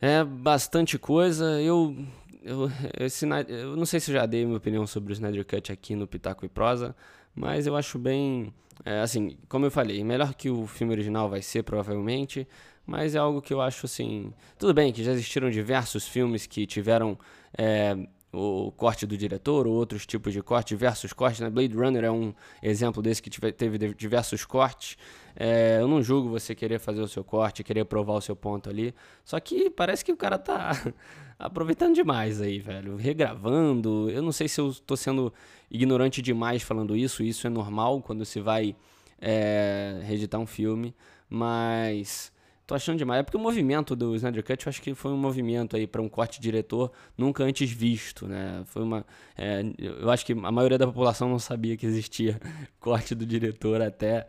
é 0.00 0.22
bastante 0.22 0.98
coisa. 0.98 1.62
Eu 1.62 1.96
eu, 2.44 2.70
esse, 2.98 3.26
eu 3.48 3.76
não 3.76 3.86
sei 3.86 4.00
se 4.00 4.10
eu 4.10 4.14
já 4.14 4.26
dei 4.26 4.44
minha 4.44 4.56
opinião 4.56 4.86
sobre 4.86 5.12
o 5.12 5.14
Snyder 5.14 5.44
Cut 5.44 5.72
aqui 5.72 5.94
no 5.94 6.06
Pitaco 6.06 6.44
e 6.44 6.48
Prosa, 6.48 6.94
mas 7.34 7.66
eu 7.66 7.76
acho 7.76 7.98
bem. 7.98 8.52
É, 8.84 9.00
assim, 9.00 9.36
como 9.48 9.66
eu 9.66 9.70
falei, 9.70 10.02
melhor 10.02 10.34
que 10.34 10.50
o 10.50 10.66
filme 10.66 10.92
original 10.92 11.28
vai 11.28 11.42
ser, 11.42 11.62
provavelmente, 11.62 12.48
mas 12.86 13.14
é 13.14 13.18
algo 13.18 13.40
que 13.40 13.52
eu 13.52 13.60
acho 13.60 13.86
assim. 13.86 14.32
Tudo 14.58 14.74
bem 14.74 14.92
que 14.92 15.04
já 15.04 15.12
existiram 15.12 15.50
diversos 15.50 16.06
filmes 16.06 16.46
que 16.46 16.66
tiveram 16.66 17.18
é, 17.56 17.96
o 18.32 18.72
corte 18.72 19.06
do 19.06 19.16
diretor 19.16 19.66
ou 19.66 19.74
outros 19.74 20.06
tipos 20.06 20.32
de 20.32 20.42
corte, 20.42 20.68
diversos 20.68 21.12
cortes. 21.12 21.40
Né? 21.40 21.50
Blade 21.50 21.76
Runner 21.76 22.04
é 22.04 22.10
um 22.10 22.32
exemplo 22.62 23.02
desse 23.02 23.20
que 23.20 23.30
teve 23.52 23.94
diversos 23.94 24.46
cortes. 24.46 24.96
É, 25.36 25.78
eu 25.80 25.86
não 25.86 26.02
julgo 26.02 26.30
você 26.30 26.54
querer 26.54 26.78
fazer 26.78 27.02
o 27.02 27.08
seu 27.08 27.22
corte, 27.22 27.62
querer 27.62 27.84
provar 27.84 28.14
o 28.14 28.20
seu 28.22 28.34
ponto 28.34 28.70
ali. 28.70 28.94
Só 29.22 29.38
que 29.38 29.68
parece 29.68 30.02
que 30.02 30.10
o 30.10 30.16
cara 30.16 30.38
tá 30.38 30.72
aproveitando 31.38 31.94
demais 31.94 32.40
aí, 32.40 32.58
velho. 32.58 32.96
Regravando. 32.96 34.08
Eu 34.10 34.22
não 34.22 34.32
sei 34.32 34.48
se 34.48 34.58
eu 34.60 34.72
tô 34.74 34.96
sendo 34.96 35.32
ignorante 35.70 36.22
demais 36.22 36.62
falando 36.62 36.96
isso. 36.96 37.22
Isso 37.22 37.46
é 37.46 37.50
normal 37.50 38.00
quando 38.00 38.24
se 38.24 38.40
vai 38.40 38.74
é, 39.20 40.00
reeditar 40.04 40.40
um 40.40 40.46
filme. 40.46 40.94
Mas 41.28 42.32
Tô 42.66 42.74
achando 42.74 42.98
demais. 42.98 43.20
É 43.20 43.22
porque 43.22 43.36
o 43.36 43.40
movimento 43.40 43.96
do 43.96 44.14
Snyder 44.14 44.44
Cut, 44.44 44.66
eu 44.66 44.70
acho 44.70 44.80
que 44.80 44.94
foi 44.94 45.10
um 45.12 45.16
movimento 45.16 45.76
aí 45.76 45.86
para 45.86 46.00
um 46.00 46.08
corte 46.08 46.40
diretor 46.40 46.92
nunca 47.18 47.42
antes 47.42 47.70
visto, 47.70 48.26
né? 48.26 48.62
Foi 48.66 48.82
uma. 48.82 49.04
É, 49.36 49.62
eu 49.78 50.10
acho 50.10 50.24
que 50.24 50.32
a 50.32 50.52
maioria 50.52 50.78
da 50.78 50.86
população 50.86 51.28
não 51.28 51.38
sabia 51.38 51.76
que 51.76 51.84
existia 51.84 52.40
corte 52.78 53.14
do 53.14 53.26
diretor 53.26 53.82
até 53.82 54.26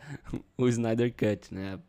o 0.57 0.67
Snyder 0.67 1.13
Cut, 1.13 1.53
né? 1.53 1.79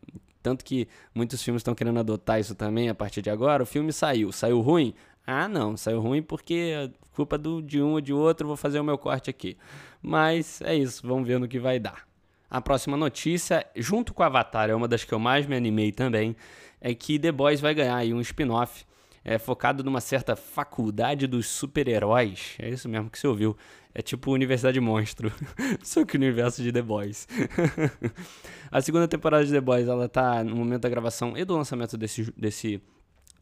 Tanto 0.41 0.63
que 0.63 0.87
muitos 1.13 1.41
filmes 1.41 1.61
estão 1.61 1.73
querendo 1.73 1.99
adotar 1.99 2.39
isso 2.39 2.53
também 2.53 2.87
a 2.89 2.93
partir 2.93 3.21
de 3.23 3.31
agora. 3.31 3.63
O 3.63 3.65
filme 3.65 3.91
saiu. 3.91 4.31
Saiu 4.31 4.61
ruim? 4.61 4.93
Ah, 5.25 5.47
não. 5.47 5.75
Saiu 5.75 5.99
ruim 5.99 6.21
porque 6.21 6.53
é 6.53 6.91
culpa 7.15 7.35
do, 7.35 7.63
de 7.63 7.81
um 7.81 7.93
ou 7.93 8.01
de 8.01 8.13
outro. 8.13 8.47
Vou 8.47 8.55
fazer 8.55 8.79
o 8.79 8.83
meu 8.83 8.95
corte 8.95 9.27
aqui. 9.27 9.57
Mas 9.99 10.61
é 10.61 10.75
isso. 10.75 11.01
Vamos 11.07 11.27
ver 11.27 11.39
no 11.39 11.47
que 11.47 11.57
vai 11.59 11.79
dar. 11.79 12.05
A 12.55 12.61
próxima 12.61 12.95
notícia, 12.95 13.67
junto 13.75 14.13
com 14.13 14.23
Avatar, 14.23 14.69
é 14.69 14.73
uma 14.73 14.87
das 14.87 15.03
que 15.03 15.13
eu 15.13 15.19
mais 15.19 15.45
me 15.45 15.57
animei 15.57 15.91
também, 15.91 16.37
é 16.79 16.95
que 16.95 17.19
The 17.19 17.29
Boys 17.29 17.59
vai 17.59 17.73
ganhar 17.73 17.97
aí 17.97 18.13
um 18.13 18.21
spin-off 18.21 18.85
é, 19.25 19.37
focado 19.37 19.83
numa 19.83 19.99
certa 19.99 20.37
faculdade 20.37 21.27
dos 21.27 21.47
super-heróis. 21.47 22.55
É 22.57 22.69
isso 22.69 22.87
mesmo 22.87 23.09
que 23.09 23.19
você 23.19 23.27
ouviu. 23.27 23.57
É 23.93 24.01
tipo 24.01 24.31
Universidade 24.31 24.79
Monstro, 24.79 25.33
só 25.83 26.05
que 26.05 26.15
o 26.15 26.17
universo 26.17 26.63
de 26.63 26.71
The 26.71 26.81
Boys. 26.81 27.27
a 28.71 28.79
segunda 28.79 29.05
temporada 29.05 29.45
de 29.45 29.51
The 29.51 29.59
Boys, 29.59 29.89
ela 29.89 30.07
tá 30.07 30.41
no 30.41 30.55
momento 30.55 30.83
da 30.83 30.89
gravação 30.89 31.37
e 31.37 31.43
do 31.43 31.57
lançamento 31.57 31.97
desse, 31.97 32.31
desse 32.37 32.81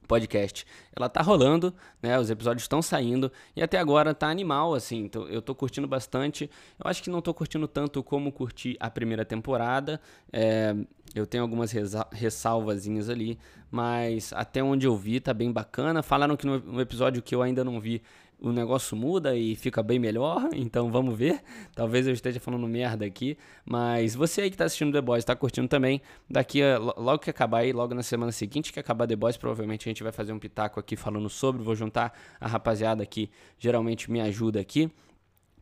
podcast. 0.08 0.66
Ela 0.96 1.10
tá 1.10 1.22
rolando, 1.22 1.74
né? 2.02 2.20
Os 2.20 2.30
episódios 2.30 2.64
estão 2.64 2.82
saindo 2.82 3.32
e 3.56 3.62
até 3.64 3.78
agora 3.80 4.14
tá 4.14 4.28
animal, 4.28 4.74
assim. 4.74 5.00
Então 5.00 5.28
eu 5.28 5.42
tô 5.42 5.56
curtindo 5.56 5.88
bastante. 5.88 6.50
Eu 6.84 6.90
acho 6.90 7.02
que 7.02 7.10
não 7.10 7.22
tô 7.22 7.34
curtindo 7.34 7.68
tanto 7.68 8.04
como 8.04 8.32
curti 8.32 8.78
a 8.80 8.90
primeira 8.90 9.26
temporada. 9.26 10.00
É, 10.32 10.76
eu 11.16 11.26
tenho 11.26 11.44
algumas 11.44 11.72
ressalvazinhas 12.12 13.10
ali, 13.10 13.38
mas 13.70 14.34
até 14.34 14.64
onde 14.64 14.88
eu 14.88 14.96
vi 14.96 15.20
tá 15.20 15.34
bem 15.34 15.52
bacana. 15.52 16.02
Falaram 16.02 16.36
que 16.36 16.46
no 16.46 16.82
episódio 16.82 17.22
que 17.22 17.34
eu 17.34 17.42
ainda 17.42 17.64
não 17.64 17.80
vi 17.80 18.02
o 18.44 18.52
negócio 18.52 18.96
muda 18.98 19.38
e 19.38 19.56
fica 19.56 19.82
bem 19.82 19.98
melhor, 19.98 20.50
então 20.54 20.92
vamos 20.92 21.18
ver. 21.18 21.42
Talvez 21.74 22.06
eu 22.06 22.14
esteja 22.14 22.42
falando 22.42 22.68
merda 22.68 23.06
aqui, 23.06 23.38
mas 23.66 24.14
você 24.14 24.42
aí 24.42 24.50
que 24.50 24.56
está 24.56 24.66
assistindo 24.66 24.92
The 24.92 25.00
Boys, 25.00 25.20
está 25.22 25.34
curtindo 25.34 25.70
também, 25.70 26.02
daqui 26.30 26.62
a, 26.62 26.78
logo 26.78 27.20
que 27.20 27.30
acabar 27.30 27.60
aí, 27.60 27.72
logo 27.72 27.96
na 27.96 28.04
semana 28.04 28.34
seguinte 28.34 28.74
que 28.74 28.80
acabar 28.82 29.08
The 29.08 29.16
Boys, 29.16 29.38
provavelmente 29.38 29.88
a 29.88 29.90
gente 29.90 30.04
vai 30.04 30.12
fazer 30.12 30.34
um 30.34 30.40
pitaco 30.40 30.78
aqui 30.78 30.98
falando 30.98 31.30
sobre, 31.30 31.64
vou 31.64 31.74
juntar 31.74 32.14
a 32.38 32.46
rapaziada 32.46 33.06
que 33.06 33.32
geralmente 33.58 34.12
me 34.12 34.20
ajuda 34.20 34.60
aqui 34.60 34.92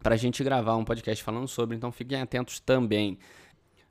para 0.01 0.15
a 0.15 0.17
gente 0.17 0.43
gravar 0.43 0.75
um 0.75 0.83
podcast 0.83 1.23
falando 1.23 1.47
sobre, 1.47 1.77
então 1.77 1.91
fiquem 1.91 2.19
atentos 2.19 2.59
também. 2.59 3.19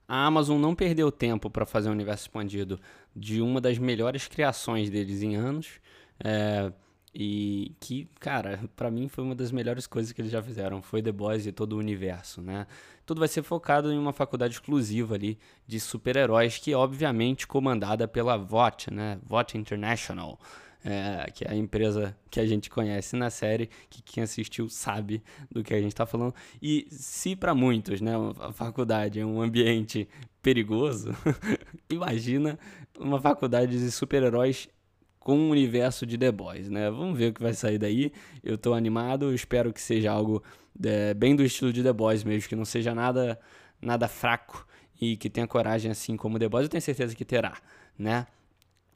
A 0.08 0.26
Amazon 0.26 0.60
não 0.60 0.74
perdeu 0.74 1.12
tempo 1.12 1.48
para 1.48 1.64
fazer 1.64 1.88
um 1.88 1.92
universo 1.92 2.24
expandido 2.24 2.80
de 3.14 3.40
uma 3.40 3.60
das 3.60 3.78
melhores 3.78 4.26
criações 4.26 4.90
deles 4.90 5.22
em 5.22 5.36
anos. 5.36 5.80
É, 6.18 6.72
e 7.14 7.74
que, 7.80 8.08
cara, 8.20 8.60
para 8.76 8.90
mim 8.90 9.08
foi 9.08 9.24
uma 9.24 9.34
das 9.34 9.50
melhores 9.50 9.86
coisas 9.86 10.12
que 10.12 10.20
eles 10.20 10.30
já 10.30 10.42
fizeram. 10.42 10.80
Foi 10.80 11.02
The 11.02 11.10
Boys 11.10 11.44
e 11.44 11.52
todo 11.52 11.72
o 11.72 11.78
universo, 11.78 12.40
né? 12.40 12.66
Tudo 13.04 13.18
vai 13.18 13.28
ser 13.28 13.42
focado 13.42 13.92
em 13.92 13.98
uma 13.98 14.12
faculdade 14.12 14.54
exclusiva 14.54 15.16
ali 15.16 15.36
de 15.66 15.80
super-heróis, 15.80 16.58
que 16.58 16.72
é 16.72 16.76
obviamente 16.76 17.46
comandada 17.46 18.06
pela 18.06 18.36
VOT, 18.36 18.92
né? 18.92 19.18
VOT 19.24 19.58
International. 19.58 20.38
É, 20.82 21.30
que 21.34 21.44
é 21.44 21.50
a 21.50 21.54
empresa 21.54 22.16
que 22.30 22.40
a 22.40 22.46
gente 22.46 22.70
conhece 22.70 23.14
na 23.14 23.28
série, 23.28 23.68
que 23.90 24.00
quem 24.00 24.22
assistiu 24.22 24.66
sabe 24.70 25.22
do 25.50 25.62
que 25.62 25.74
a 25.74 25.76
gente 25.78 25.92
está 25.92 26.06
falando. 26.06 26.34
E 26.62 26.86
se 26.90 27.36
para 27.36 27.54
muitos, 27.54 28.00
né, 28.00 28.12
a 28.38 28.50
faculdade 28.50 29.20
é 29.20 29.26
um 29.26 29.42
ambiente 29.42 30.08
perigoso, 30.40 31.14
imagina 31.90 32.58
uma 32.98 33.20
faculdade 33.20 33.78
de 33.78 33.90
super-heróis 33.90 34.70
com 35.20 35.38
o 35.38 35.50
universo 35.50 36.04
de 36.04 36.18
The 36.18 36.32
Boys, 36.32 36.68
né? 36.68 36.90
Vamos 36.90 37.16
ver 37.16 37.30
o 37.30 37.34
que 37.34 37.42
vai 37.42 37.52
sair 37.52 37.78
daí. 37.78 38.10
Eu 38.42 38.58
tô 38.58 38.74
animado, 38.74 39.32
espero 39.32 39.72
que 39.72 39.80
seja 39.80 40.10
algo 40.10 40.42
é, 40.82 41.14
bem 41.14 41.36
do 41.36 41.44
estilo 41.44 41.72
de 41.72 41.82
The 41.82 41.92
Boys 41.92 42.24
mesmo, 42.24 42.48
que 42.48 42.56
não 42.56 42.64
seja 42.64 42.94
nada 42.94 43.38
nada 43.80 44.08
fraco 44.08 44.66
e 45.00 45.16
que 45.16 45.30
tenha 45.30 45.46
coragem 45.46 45.90
assim 45.90 46.16
como 46.16 46.38
The 46.38 46.48
Boys, 46.48 46.64
eu 46.64 46.68
tenho 46.68 46.82
certeza 46.82 47.14
que 47.14 47.24
terá, 47.24 47.56
né? 47.98 48.26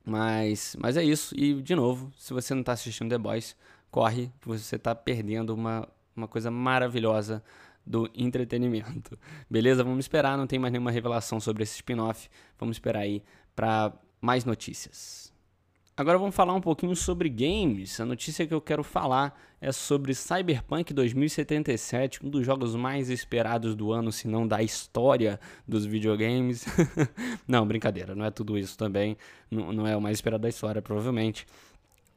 Mas, 0.04 0.76
mas 0.78 0.97
é 0.97 1.04
isso. 1.04 1.35
E 1.38 1.62
de 1.62 1.75
novo, 1.75 2.12
se 2.19 2.33
você 2.35 2.52
não 2.52 2.61
está 2.61 2.73
assistindo 2.73 3.09
The 3.09 3.19
Boys, 3.19 3.57
corre, 3.90 4.31
você 4.45 4.76
está 4.76 4.95
perdendo 4.95 5.54
uma, 5.54 5.88
uma 6.14 6.28
coisa 6.28 6.50
maravilhosa 6.50 7.43
do 7.87 8.11
entretenimento. 8.14 9.19
Beleza? 9.49 9.83
Vamos 9.83 10.04
esperar, 10.04 10.37
não 10.37 10.47
tem 10.47 10.59
mais 10.59 10.73
nenhuma 10.73 10.90
revelação 10.90 11.40
sobre 11.40 11.62
esse 11.62 11.76
spin-off. 11.76 12.28
Vamos 12.59 12.76
esperar 12.76 13.00
aí 13.00 13.23
para 13.57 13.93
mais 14.21 14.45
notícias. 14.45 15.24
Agora 15.97 16.19
vamos 16.19 16.35
falar 16.35 16.53
um 16.55 16.61
pouquinho 16.61 16.97
sobre 16.97 17.29
games. 17.29 18.01
A 18.01 18.05
notícia 18.05 18.45
que 18.45 18.53
eu 18.53 18.61
quero 18.61 18.83
falar 18.83 19.41
é 19.61 19.71
sobre 19.71 20.13
Cyberpunk 20.13 20.93
2077, 20.93 22.27
um 22.27 22.29
dos 22.29 22.45
jogos 22.45 22.75
mais 22.75 23.11
esperados 23.11 23.77
do 23.77 23.93
ano, 23.93 24.11
se 24.11 24.27
não 24.27 24.45
da 24.45 24.61
história 24.61 25.39
dos 25.69 25.87
videogames. 25.87 26.65
não, 27.47 27.65
brincadeira, 27.65 28.13
não 28.13 28.25
é 28.25 28.31
tudo 28.33 28.59
isso 28.59 28.77
também. 28.77 29.17
Não, 29.49 29.73
não 29.73 29.87
é 29.87 29.97
o 29.97 30.01
mais 30.01 30.19
esperado 30.19 30.43
da 30.43 30.49
história, 30.49 30.83
provavelmente. 30.83 31.47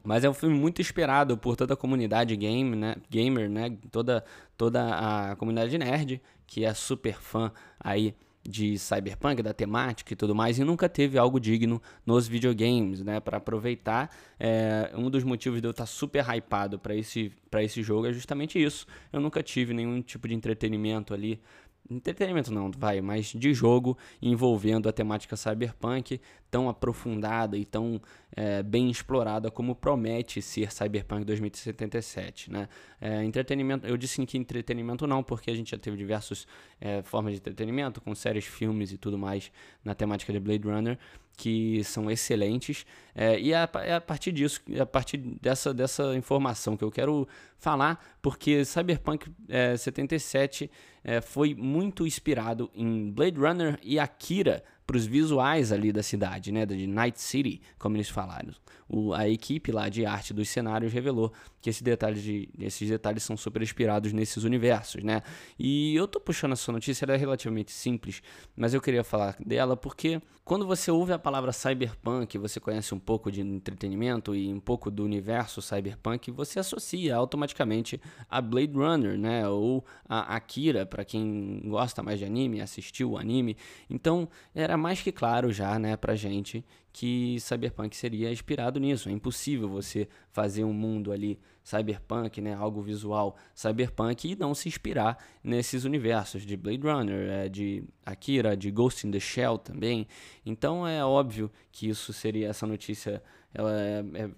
Mas 0.03 0.23
é 0.23 0.29
um 0.29 0.33
filme 0.33 0.57
muito 0.57 0.81
esperado 0.81 1.37
por 1.37 1.55
toda 1.55 1.75
a 1.75 1.77
comunidade 1.77 2.35
game, 2.35 2.75
né? 2.75 2.95
gamer, 3.11 3.47
né? 3.47 3.77
Toda, 3.91 4.25
toda 4.57 5.29
a 5.31 5.35
comunidade 5.35 5.77
nerd, 5.77 6.19
que 6.47 6.65
é 6.65 6.73
super 6.73 7.13
fã 7.13 7.51
aí 7.79 8.15
de 8.47 8.79
cyberpunk, 8.79 9.43
da 9.43 9.53
temática 9.53 10.13
e 10.13 10.15
tudo 10.15 10.33
mais, 10.33 10.57
e 10.57 10.63
nunca 10.63 10.87
teve 10.87 11.17
algo 11.17 11.37
digno 11.37 11.81
nos 12.05 12.29
videogames, 12.29 13.03
né? 13.03 13.19
Para 13.19 13.37
aproveitar, 13.37 14.09
é, 14.39 14.89
um 14.95 15.09
dos 15.09 15.25
motivos 15.25 15.59
de 15.59 15.67
eu 15.67 15.71
estar 15.71 15.85
super 15.85 16.25
hypado 16.25 16.79
para 16.79 16.95
esse, 16.95 17.33
esse 17.57 17.83
jogo 17.83 18.07
é 18.07 18.13
justamente 18.13 18.61
isso. 18.61 18.87
Eu 19.11 19.19
nunca 19.19 19.43
tive 19.43 19.73
nenhum 19.73 20.01
tipo 20.01 20.29
de 20.29 20.33
entretenimento 20.33 21.13
ali 21.13 21.41
entretenimento 21.89 22.53
não, 22.53 22.69
vai, 22.71 23.01
mas 23.01 23.27
de 23.27 23.53
jogo 23.53 23.97
envolvendo 24.21 24.87
a 24.89 24.91
temática 24.91 25.35
cyberpunk 25.35 26.19
tão 26.49 26.69
aprofundada 26.69 27.57
e 27.57 27.65
tão 27.65 28.01
é, 28.35 28.63
bem 28.63 28.89
explorada 28.89 29.51
como 29.51 29.75
promete 29.75 30.41
ser 30.41 30.71
Cyberpunk 30.71 31.25
2077, 31.25 32.51
né? 32.51 32.69
É, 33.01 33.23
entretenimento, 33.23 33.85
eu 33.85 33.97
disse 33.97 34.25
que 34.25 34.37
entretenimento 34.37 35.05
não, 35.05 35.23
porque 35.23 35.51
a 35.51 35.55
gente 35.55 35.71
já 35.71 35.77
teve 35.77 35.97
diversas 35.97 36.47
é, 36.79 37.01
formas 37.03 37.33
de 37.33 37.39
entretenimento, 37.39 38.01
com 38.01 38.15
séries, 38.15 38.45
filmes 38.45 38.91
e 38.91 38.97
tudo 38.97 39.17
mais 39.17 39.51
na 39.83 39.93
temática 39.93 40.31
de 40.31 40.39
Blade 40.39 40.67
Runner, 40.67 40.97
que 41.37 41.83
são 41.83 42.09
excelentes. 42.09 42.83
É, 43.13 43.39
e 43.39 43.53
é, 43.53 43.61
a 43.61 44.01
partir 44.01 44.31
disso, 44.31 44.59
a 44.81 44.85
partir 44.85 45.17
dessa, 45.17 45.71
dessa 45.71 46.15
informação 46.15 46.75
que 46.75 46.83
eu 46.83 46.91
quero 46.91 47.27
falar, 47.59 48.03
porque 48.21 48.65
Cyberpunk 48.65 49.31
é, 49.47 49.77
77 49.77 50.69
é, 51.03 51.21
foi 51.21 51.53
muito 51.53 52.05
inspirado 52.07 52.71
em 52.73 53.11
Blade 53.11 53.39
Runner 53.39 53.79
e 53.83 53.99
Akira 53.99 54.63
para 54.85 54.97
os 54.97 55.05
visuais 55.05 55.71
ali 55.71 55.91
da 55.91 56.01
cidade, 56.01 56.51
né, 56.51 56.65
de 56.65 56.87
Night 56.87 57.21
City, 57.21 57.61
como 57.77 57.95
eles 57.97 58.09
falaram. 58.09 58.53
O, 58.89 59.13
a 59.13 59.27
equipe 59.27 59.71
lá 59.71 59.89
de 59.89 60.05
arte 60.05 60.33
dos 60.33 60.49
cenários 60.49 60.91
revelou 60.91 61.31
que 61.67 61.71
esse 61.71 61.83
detalhe 61.83 62.21
de, 62.21 62.49
esses 62.57 62.87
detalhes 62.87 63.23
são 63.23 63.35
super 63.35 63.61
inspirados 63.61 64.13
nesses 64.13 64.45
universos, 64.45 65.03
né? 65.03 65.21
E 65.59 65.93
eu 65.93 66.07
tô 66.07 66.17
puxando 66.17 66.53
essa 66.53 66.71
notícia, 66.71 67.03
ela 67.03 67.13
é 67.13 67.17
relativamente 67.17 67.73
simples, 67.73 68.21
mas 68.55 68.73
eu 68.73 68.79
queria 68.79 69.03
falar 69.03 69.35
dela 69.45 69.75
porque 69.75 70.21
quando 70.45 70.65
você 70.65 70.89
ouve 70.89 71.11
a 71.11 71.19
palavra 71.19 71.51
cyberpunk, 71.51 72.37
você 72.37 72.57
conhece 72.57 72.95
um 72.95 72.99
pouco 72.99 73.29
de 73.29 73.41
entretenimento 73.41 74.33
e 74.33 74.53
um 74.53 74.61
pouco 74.61 74.89
do 74.89 75.03
universo 75.03 75.61
cyberpunk, 75.61 76.31
você 76.31 76.57
associa 76.57 77.17
automaticamente 77.17 77.99
a 78.29 78.39
Blade 78.39 78.71
Runner, 78.71 79.17
né? 79.17 79.45
Ou 79.49 79.83
a 80.07 80.37
Akira, 80.37 80.85
para 80.85 81.03
quem 81.03 81.63
gosta 81.65 82.01
mais 82.01 82.17
de 82.17 82.23
anime, 82.23 82.61
assistiu 82.61 83.11
o 83.11 83.17
anime. 83.17 83.57
Então, 83.89 84.29
era 84.55 84.77
mais 84.77 85.01
que 85.01 85.11
claro 85.11 85.51
já, 85.51 85.77
né, 85.77 85.97
pra 85.97 86.15
gente 86.15 86.63
que 86.97 87.39
Cyberpunk 87.39 87.95
seria 87.95 88.31
inspirado 88.31 88.79
nisso. 88.79 89.07
É 89.07 89.11
impossível 89.11 89.69
você 89.69 90.07
fazer 90.31 90.63
um 90.63 90.73
mundo 90.73 91.11
ali 91.11 91.39
cyberpunk, 91.63 92.41
né, 92.41 92.55
algo 92.55 92.81
visual 92.81 93.35
cyberpunk 93.53 94.31
e 94.31 94.35
não 94.35 94.55
se 94.55 94.67
inspirar 94.67 95.23
nesses 95.43 95.83
universos 95.83 96.43
de 96.43 96.57
Blade 96.57 96.81
Runner, 96.81 97.29
é, 97.29 97.49
de 97.49 97.83
Akira, 98.03 98.57
de 98.57 98.71
Ghost 98.71 99.05
in 99.05 99.11
the 99.11 99.19
Shell 99.19 99.59
também. 99.59 100.07
Então 100.43 100.87
é 100.87 101.05
óbvio 101.05 101.51
que 101.71 101.87
isso 101.87 102.11
seria 102.11 102.47
essa 102.47 102.65
notícia, 102.65 103.21
ela 103.53 103.79
é, 103.79 104.03
é 104.15 104.29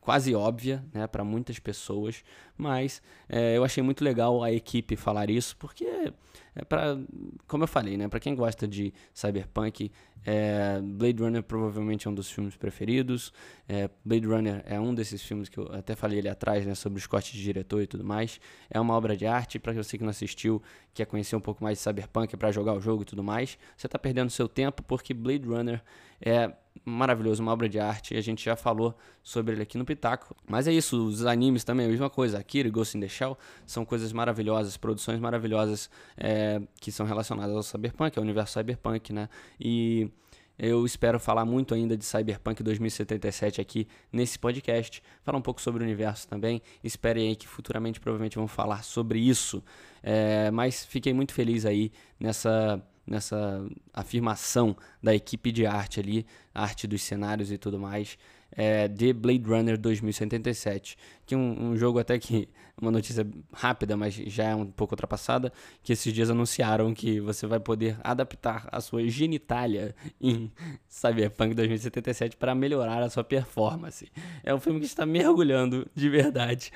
quase 0.00 0.32
óbvia, 0.32 0.84
né, 0.92 1.08
para 1.08 1.24
muitas 1.24 1.58
pessoas, 1.58 2.22
mas 2.56 3.02
é, 3.28 3.56
eu 3.56 3.64
achei 3.64 3.82
muito 3.82 4.04
legal 4.04 4.44
a 4.44 4.52
equipe 4.52 4.94
falar 4.94 5.28
isso 5.28 5.56
porque 5.56 6.12
é 6.54 6.64
para, 6.64 6.98
como 7.46 7.64
eu 7.64 7.68
falei, 7.68 7.96
né, 7.96 8.08
para 8.08 8.20
quem 8.20 8.34
gosta 8.34 8.66
de 8.66 8.92
cyberpunk, 9.12 9.90
é, 10.26 10.80
Blade 10.82 11.22
Runner 11.22 11.42
provavelmente 11.42 12.08
é 12.08 12.10
um 12.10 12.14
dos 12.14 12.30
filmes 12.30 12.56
preferidos. 12.56 13.32
É, 13.68 13.90
Blade 14.04 14.26
Runner 14.26 14.62
é 14.66 14.80
um 14.80 14.94
desses 14.94 15.22
filmes 15.22 15.48
que 15.48 15.58
eu 15.58 15.70
até 15.72 15.94
falei 15.94 16.18
ali 16.18 16.28
atrás, 16.28 16.64
né, 16.64 16.74
sobre 16.74 16.98
os 16.98 17.06
cortes 17.06 17.32
de 17.32 17.42
diretor 17.42 17.82
e 17.82 17.86
tudo 17.86 18.04
mais. 18.04 18.40
É 18.70 18.80
uma 18.80 18.94
obra 18.94 19.16
de 19.16 19.26
arte. 19.26 19.58
Para 19.58 19.72
você 19.72 19.98
que 19.98 20.04
não 20.04 20.10
assistiu, 20.10 20.62
quer 20.94 21.04
conhecer 21.04 21.36
um 21.36 21.40
pouco 21.40 21.62
mais 21.62 21.78
de 21.78 21.84
Cyberpunk 21.84 22.36
para 22.36 22.50
jogar 22.50 22.72
o 22.72 22.80
jogo 22.80 23.02
e 23.02 23.04
tudo 23.04 23.22
mais, 23.22 23.58
você 23.76 23.86
está 23.86 23.98
perdendo 23.98 24.30
seu 24.30 24.48
tempo 24.48 24.82
porque 24.82 25.12
Blade 25.12 25.46
Runner 25.46 25.82
é 26.20 26.52
maravilhoso, 26.84 27.42
uma 27.42 27.52
obra 27.52 27.68
de 27.68 27.78
arte. 27.78 28.16
A 28.16 28.20
gente 28.20 28.44
já 28.44 28.56
falou 28.56 28.96
sobre 29.22 29.54
ele 29.54 29.62
aqui 29.62 29.78
no 29.78 29.84
Pitaco. 29.84 30.34
Mas 30.48 30.66
é 30.66 30.72
isso, 30.72 31.06
os 31.06 31.24
animes 31.24 31.64
também 31.64 31.84
é 31.84 31.88
a 31.88 31.92
mesma 31.92 32.10
coisa. 32.10 32.38
Akira 32.38 32.68
Ghost 32.68 32.96
in 32.96 33.00
the 33.00 33.08
Shell 33.08 33.38
são 33.66 33.84
coisas 33.84 34.12
maravilhosas, 34.12 34.76
produções 34.76 35.20
maravilhosas 35.20 35.90
é, 36.16 36.43
que 36.80 36.90
são 36.92 37.06
relacionadas 37.06 37.54
ao 37.54 37.62
Cyberpunk, 37.62 38.18
ao 38.18 38.22
universo 38.22 38.58
Cyberpunk, 38.58 39.12
né? 39.12 39.28
E 39.60 40.10
eu 40.58 40.86
espero 40.86 41.18
falar 41.18 41.44
muito 41.44 41.74
ainda 41.74 41.96
de 41.96 42.04
Cyberpunk 42.04 42.62
2077 42.62 43.60
aqui 43.60 43.88
nesse 44.12 44.38
podcast. 44.38 45.02
Falar 45.24 45.38
um 45.38 45.42
pouco 45.42 45.60
sobre 45.60 45.82
o 45.82 45.84
universo 45.84 46.28
também. 46.28 46.62
Esperem 46.82 47.28
aí 47.28 47.36
que 47.36 47.48
futuramente 47.48 47.98
provavelmente 47.98 48.36
vão 48.36 48.46
falar 48.46 48.84
sobre 48.84 49.18
isso. 49.18 49.62
É, 50.02 50.50
mas 50.52 50.84
fiquei 50.84 51.12
muito 51.12 51.34
feliz 51.34 51.66
aí 51.66 51.90
nessa, 52.20 52.80
nessa 53.04 53.66
afirmação 53.92 54.76
da 55.02 55.12
equipe 55.12 55.50
de 55.50 55.66
arte 55.66 55.98
ali, 55.98 56.24
arte 56.54 56.86
dos 56.86 57.02
cenários 57.02 57.50
e 57.50 57.58
tudo 57.58 57.78
mais 57.80 58.16
é, 58.56 58.88
de 58.88 59.12
Blade 59.12 59.44
Runner 59.44 59.78
2077, 59.78 60.96
que 61.26 61.34
é 61.34 61.38
um, 61.38 61.70
um, 61.70 61.76
jogo 61.76 61.98
até 61.98 62.18
que 62.18 62.48
uma 62.80 62.90
notícia 62.90 63.26
rápida, 63.52 63.96
mas 63.96 64.14
já 64.14 64.44
é 64.44 64.54
um 64.54 64.66
pouco 64.66 64.94
ultrapassada, 64.94 65.52
que 65.82 65.92
esses 65.92 66.12
dias 66.12 66.28
anunciaram 66.28 66.92
que 66.92 67.20
você 67.20 67.46
vai 67.46 67.60
poder 67.60 67.96
adaptar 68.02 68.68
a 68.70 68.80
sua 68.80 69.06
genitália 69.08 69.94
em 70.20 70.50
Cyberpunk 70.88 71.54
2077 71.54 72.36
para 72.36 72.54
melhorar 72.54 73.02
a 73.02 73.10
sua 73.10 73.22
performance. 73.22 74.10
É 74.42 74.54
um 74.54 74.58
filme 74.58 74.80
que 74.80 74.86
está 74.86 75.06
mergulhando 75.06 75.86
de 75.94 76.08
verdade 76.08 76.72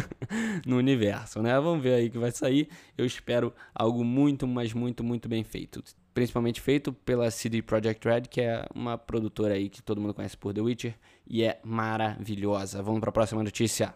no 0.66 0.76
universo, 0.76 1.40
né? 1.42 1.58
Vamos 1.58 1.82
ver 1.82 1.94
aí 1.94 2.08
o 2.08 2.10
que 2.10 2.18
vai 2.18 2.30
sair. 2.30 2.68
Eu 2.96 3.06
espero 3.06 3.52
algo 3.74 4.04
muito, 4.04 4.46
mas 4.46 4.72
muito, 4.74 5.02
muito 5.02 5.28
bem 5.28 5.42
feito 5.42 5.82
principalmente 6.12 6.60
feito 6.60 6.92
pela 6.92 7.30
CD 7.30 7.62
Projekt 7.62 8.06
Red, 8.06 8.22
que 8.22 8.40
é 8.40 8.64
uma 8.74 8.98
produtora 8.98 9.54
aí 9.54 9.68
que 9.68 9.82
todo 9.82 10.00
mundo 10.00 10.14
conhece 10.14 10.36
por 10.36 10.52
The 10.52 10.60
Witcher 10.60 10.94
e 11.26 11.42
é 11.42 11.60
maravilhosa. 11.64 12.82
Vamos 12.82 13.00
para 13.00 13.10
a 13.10 13.12
próxima 13.12 13.42
notícia. 13.42 13.94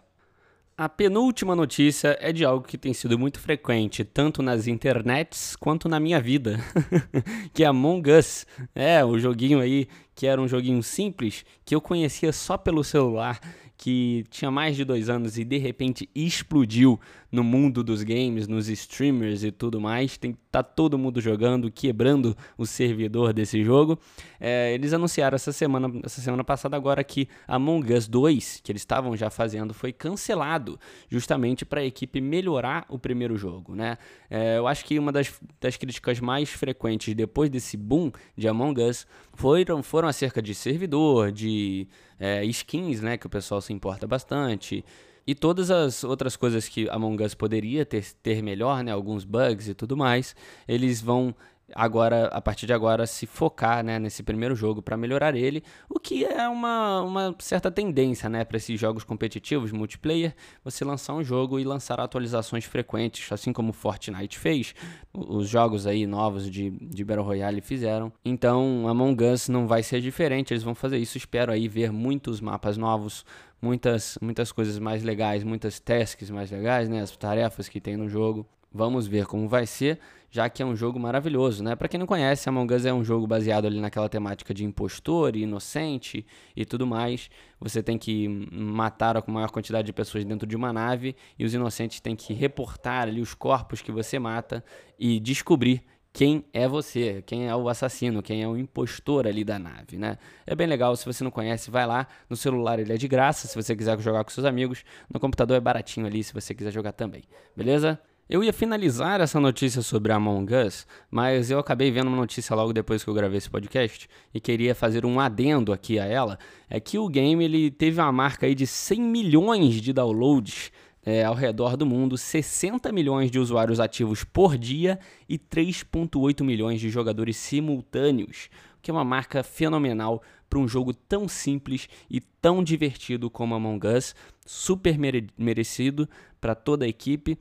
A 0.77 0.89
penúltima 0.89 1.55
notícia 1.55 2.17
é 2.19 2.33
de 2.33 2.43
algo 2.43 2.67
que 2.67 2.77
tem 2.77 2.93
sido 2.93 3.17
muito 3.17 3.39
frequente, 3.39 4.03
tanto 4.03 4.43
nas 4.43 4.67
internets 4.67 5.55
quanto 5.55 5.87
na 5.87 6.01
minha 6.01 6.19
vida, 6.19 6.59
que 7.53 7.63
é 7.63 7.67
Among 7.67 8.11
Us. 8.11 8.45
É, 8.73 9.03
o 9.05 9.17
joguinho 9.17 9.61
aí 9.61 9.87
que 10.15 10.25
era 10.25 10.41
um 10.41 10.47
joguinho 10.47 10.81
simples, 10.81 11.45
que 11.65 11.75
eu 11.75 11.81
conhecia 11.81 12.31
só 12.31 12.57
pelo 12.57 12.83
celular 12.83 13.39
que 13.77 14.25
tinha 14.29 14.49
mais 14.49 14.75
de 14.75 14.85
dois 14.85 15.09
anos 15.09 15.37
e 15.37 15.43
de 15.43 15.57
repente 15.57 16.09
explodiu 16.15 16.99
no 17.31 17.43
mundo 17.43 17.83
dos 17.83 18.01
games, 18.01 18.47
nos 18.47 18.69
streamers 18.69 19.43
e 19.43 19.51
tudo 19.51 19.81
mais. 19.81 20.17
Tem, 20.17 20.37
tá 20.49 20.63
todo 20.63 20.97
mundo 20.97 21.19
jogando, 21.19 21.69
quebrando 21.69 22.35
o 22.57 22.65
servidor 22.65 23.33
desse 23.33 23.61
jogo. 23.63 23.99
É, 24.39 24.73
eles 24.73 24.93
anunciaram 24.93 25.35
essa 25.35 25.51
semana, 25.51 25.91
essa 26.03 26.21
semana 26.21 26.43
passada 26.43 26.77
agora 26.77 27.03
que 27.03 27.27
Among 27.45 27.93
Us 27.93 28.07
2, 28.07 28.61
que 28.63 28.71
eles 28.71 28.81
estavam 28.81 29.17
já 29.17 29.29
fazendo, 29.29 29.73
foi 29.73 29.91
cancelado, 29.91 30.79
justamente 31.09 31.65
para 31.65 31.81
a 31.81 31.85
equipe 31.85 32.21
melhorar 32.21 32.85
o 32.87 32.97
primeiro 32.97 33.37
jogo, 33.37 33.75
né? 33.75 33.97
É, 34.29 34.57
eu 34.57 34.67
acho 34.67 34.85
que 34.85 34.97
uma 34.97 35.11
das, 35.11 35.33
das 35.59 35.75
críticas 35.75 36.21
mais 36.21 36.49
frequentes 36.49 37.13
depois 37.13 37.49
desse 37.49 37.75
boom 37.75 38.11
de 38.37 38.47
Among 38.47 38.81
Us 38.81 39.05
foram, 39.33 39.83
foram 39.83 40.04
acerca 40.07 40.41
de 40.41 40.53
servidor, 40.53 41.31
de 41.31 41.87
é, 42.19 42.43
skins, 42.45 43.01
né, 43.01 43.17
que 43.17 43.27
o 43.27 43.29
pessoal 43.29 43.61
se 43.61 43.73
importa 43.73 44.07
bastante. 44.07 44.83
E 45.27 45.33
todas 45.33 45.71
as 45.71 46.03
outras 46.03 46.35
coisas 46.35 46.67
que 46.67 46.87
Among 46.89 47.23
Us 47.23 47.33
poderia 47.33 47.85
ter, 47.85 48.05
ter 48.21 48.43
melhor, 48.43 48.83
né, 48.83 48.91
alguns 48.91 49.23
bugs 49.23 49.67
e 49.67 49.73
tudo 49.73 49.97
mais, 49.97 50.35
eles 50.67 51.01
vão 51.01 51.35
agora, 51.73 52.27
a 52.27 52.41
partir 52.41 52.65
de 52.65 52.73
agora, 52.73 53.07
se 53.07 53.25
focar 53.25 53.83
né, 53.83 53.97
nesse 53.97 54.21
primeiro 54.21 54.55
jogo 54.55 54.81
para 54.81 54.97
melhorar 54.97 55.35
ele, 55.35 55.63
o 55.89 55.99
que 55.99 56.23
é 56.23 56.47
uma, 56.47 57.01
uma 57.01 57.35
certa 57.39 57.71
tendência 57.71 58.29
né, 58.29 58.43
para 58.43 58.57
esses 58.57 58.79
jogos 58.79 59.03
competitivos, 59.03 59.71
multiplayer, 59.71 60.35
você 60.63 60.85
lançar 60.85 61.13
um 61.13 61.23
jogo 61.23 61.59
e 61.59 61.63
lançar 61.63 61.99
atualizações 61.99 62.65
frequentes, 62.65 63.31
assim 63.31 63.51
como 63.51 63.73
Fortnite 63.73 64.37
fez, 64.37 64.75
os 65.13 65.47
jogos 65.47 65.87
aí 65.87 66.05
novos 66.05 66.49
de, 66.49 66.69
de 66.69 67.03
Battle 67.03 67.25
Royale 67.25 67.61
fizeram. 67.61 68.11
Então, 68.23 68.87
Among 68.87 69.23
Us 69.23 69.47
não 69.49 69.67
vai 69.67 69.81
ser 69.81 70.01
diferente, 70.01 70.53
eles 70.53 70.63
vão 70.63 70.75
fazer 70.75 70.97
isso, 70.97 71.17
espero 71.17 71.51
aí 71.51 71.67
ver 71.67 71.91
muitos 71.91 72.41
mapas 72.41 72.77
novos, 72.77 73.25
muitas, 73.61 74.17
muitas 74.21 74.51
coisas 74.51 74.77
mais 74.77 75.03
legais, 75.03 75.43
muitas 75.43 75.79
tasks 75.79 76.29
mais 76.29 76.51
legais, 76.51 76.89
né, 76.89 77.01
as 77.01 77.15
tarefas 77.15 77.67
que 77.67 77.81
tem 77.81 77.97
no 77.97 78.07
jogo. 78.07 78.45
Vamos 78.75 79.07
ver 79.07 79.25
como 79.25 79.47
vai 79.47 79.65
ser, 79.65 80.01
já 80.29 80.49
que 80.49 80.61
é 80.61 80.65
um 80.65 80.75
jogo 80.75 80.99
maravilhoso, 80.99 81.63
né? 81.63 81.77
Para 81.77 81.87
quem 81.87 81.97
não 81.97 82.05
conhece, 82.05 82.49
Among 82.49 82.73
Us 82.73 82.85
é 82.85 82.93
um 82.93 83.05
jogo 83.05 83.25
baseado 83.25 83.67
ali 83.67 83.79
naquela 83.79 84.09
temática 84.09 84.53
de 84.53 84.65
impostor 84.65 85.37
e 85.37 85.43
inocente 85.43 86.25
e 86.53 86.65
tudo 86.65 86.85
mais. 86.85 87.29
Você 87.57 87.81
tem 87.81 87.97
que 87.97 88.27
matar 88.51 89.15
a 89.15 89.23
maior 89.27 89.49
quantidade 89.49 89.85
de 89.85 89.93
pessoas 89.93 90.25
dentro 90.25 90.45
de 90.45 90.57
uma 90.57 90.73
nave 90.73 91.15
e 91.39 91.45
os 91.45 91.53
inocentes 91.53 92.01
têm 92.01 92.17
que 92.17 92.33
reportar 92.33 93.03
ali 93.03 93.21
os 93.21 93.33
corpos 93.33 93.81
que 93.81 93.93
você 93.93 94.19
mata 94.19 94.61
e 94.99 95.21
descobrir 95.21 95.81
quem 96.11 96.43
é 96.51 96.67
você, 96.67 97.23
quem 97.25 97.47
é 97.47 97.55
o 97.55 97.69
assassino, 97.69 98.21
quem 98.21 98.43
é 98.43 98.47
o 98.47 98.57
impostor 98.57 99.25
ali 99.25 99.45
da 99.45 99.57
nave, 99.57 99.97
né? 99.97 100.17
É 100.45 100.53
bem 100.53 100.67
legal, 100.67 100.93
se 100.97 101.05
você 101.05 101.23
não 101.23 101.31
conhece, 101.31 101.71
vai 101.71 101.87
lá, 101.87 102.07
no 102.29 102.35
celular 102.35 102.77
ele 102.77 102.91
é 102.91 102.97
de 102.97 103.07
graça, 103.07 103.47
se 103.47 103.55
você 103.55 103.73
quiser 103.73 103.97
jogar 104.01 104.25
com 104.25 104.31
seus 104.31 104.45
amigos, 104.45 104.83
no 105.09 105.17
computador 105.17 105.55
é 105.55 105.61
baratinho 105.61 106.05
ali, 106.05 106.21
se 106.21 106.33
você 106.33 106.53
quiser 106.53 106.71
jogar 106.71 106.91
também, 106.91 107.23
beleza? 107.55 107.97
Eu 108.27 108.43
ia 108.43 108.51
finalizar 108.51 109.21
essa 109.21 109.39
notícia 109.39 109.83
sobre 109.83 110.11
Among 110.11 110.51
Us, 110.51 110.87
mas 111.11 111.51
eu 111.51 111.59
acabei 111.59 111.91
vendo 111.91 112.07
uma 112.07 112.17
notícia 112.17 112.55
logo 112.55 112.73
depois 112.73 113.03
que 113.03 113.09
eu 113.11 113.13
gravei 113.13 113.37
esse 113.37 113.47
podcast 113.47 114.09
e 114.33 114.39
queria 114.39 114.73
fazer 114.73 115.05
um 115.05 115.19
adendo 115.19 115.71
aqui 115.71 115.99
a 115.99 116.05
ela. 116.05 116.39
É 116.67 116.79
que 116.79 116.97
o 116.97 117.07
game 117.07 117.45
ele 117.45 117.69
teve 117.69 118.01
uma 118.01 118.11
marca 118.11 118.47
aí 118.47 118.55
de 118.55 118.65
100 118.65 118.99
milhões 118.99 119.75
de 119.75 119.93
downloads 119.93 120.71
é, 121.05 121.23
ao 121.23 121.35
redor 121.35 121.77
do 121.77 121.85
mundo, 121.85 122.17
60 122.17 122.91
milhões 122.91 123.29
de 123.29 123.37
usuários 123.37 123.79
ativos 123.79 124.23
por 124.23 124.57
dia 124.57 124.97
e 125.29 125.37
3,8 125.37 126.43
milhões 126.43 126.81
de 126.81 126.89
jogadores 126.89 127.37
simultâneos, 127.37 128.49
o 128.79 128.81
que 128.81 128.89
é 128.89 128.93
uma 128.93 129.05
marca 129.05 129.43
fenomenal 129.43 130.23
para 130.49 130.57
um 130.57 130.67
jogo 130.67 130.95
tão 130.95 131.27
simples 131.27 131.87
e 132.09 132.19
tão 132.19 132.63
divertido 132.63 133.29
como 133.29 133.53
Among 133.53 133.85
Us, 133.87 134.15
super 134.43 134.97
merecido 135.37 136.09
para 136.41 136.55
toda 136.55 136.85
a 136.85 136.87
equipe 136.87 137.37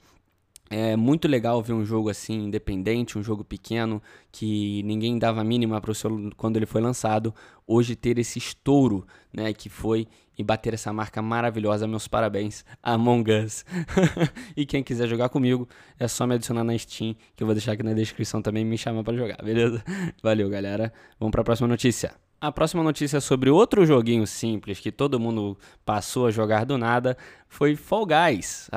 é 0.76 0.96
muito 0.96 1.28
legal 1.28 1.62
ver 1.62 1.72
um 1.72 1.84
jogo 1.84 2.08
assim 2.08 2.46
independente, 2.46 3.16
um 3.16 3.22
jogo 3.22 3.44
pequeno 3.44 4.02
que 4.32 4.82
ninguém 4.82 5.16
dava 5.16 5.44
mínima 5.44 5.80
para 5.80 5.92
o 5.92 5.94
seu 5.94 6.32
quando 6.36 6.56
ele 6.56 6.66
foi 6.66 6.80
lançado. 6.80 7.32
Hoje 7.64 7.94
ter 7.94 8.18
esse 8.18 8.40
estouro, 8.40 9.06
né, 9.32 9.52
que 9.52 9.68
foi 9.68 10.08
e 10.36 10.42
bater 10.42 10.74
essa 10.74 10.92
marca 10.92 11.22
maravilhosa. 11.22 11.86
Meus 11.86 12.08
parabéns, 12.08 12.64
Among 12.82 13.30
Us. 13.30 13.64
e 14.56 14.66
quem 14.66 14.82
quiser 14.82 15.06
jogar 15.06 15.28
comigo, 15.28 15.68
é 15.96 16.08
só 16.08 16.26
me 16.26 16.34
adicionar 16.34 16.64
na 16.64 16.76
Steam, 16.76 17.14
que 17.36 17.44
eu 17.44 17.46
vou 17.46 17.54
deixar 17.54 17.72
aqui 17.72 17.84
na 17.84 17.92
descrição 17.92 18.42
também 18.42 18.64
me 18.64 18.76
chamar 18.76 19.04
para 19.04 19.16
jogar, 19.16 19.36
beleza? 19.44 19.80
Valeu, 20.24 20.50
galera. 20.50 20.92
Vamos 21.20 21.30
para 21.30 21.42
a 21.42 21.44
próxima 21.44 21.68
notícia. 21.68 22.23
A 22.40 22.52
próxima 22.52 22.82
notícia 22.82 23.22
sobre 23.22 23.48
outro 23.48 23.86
joguinho 23.86 24.26
simples 24.26 24.78
que 24.78 24.92
todo 24.92 25.18
mundo 25.18 25.56
passou 25.82 26.26
a 26.26 26.30
jogar 26.30 26.66
do 26.66 26.76
nada 26.76 27.16
foi 27.48 27.74
Fall 27.74 28.04
Guys. 28.04 28.68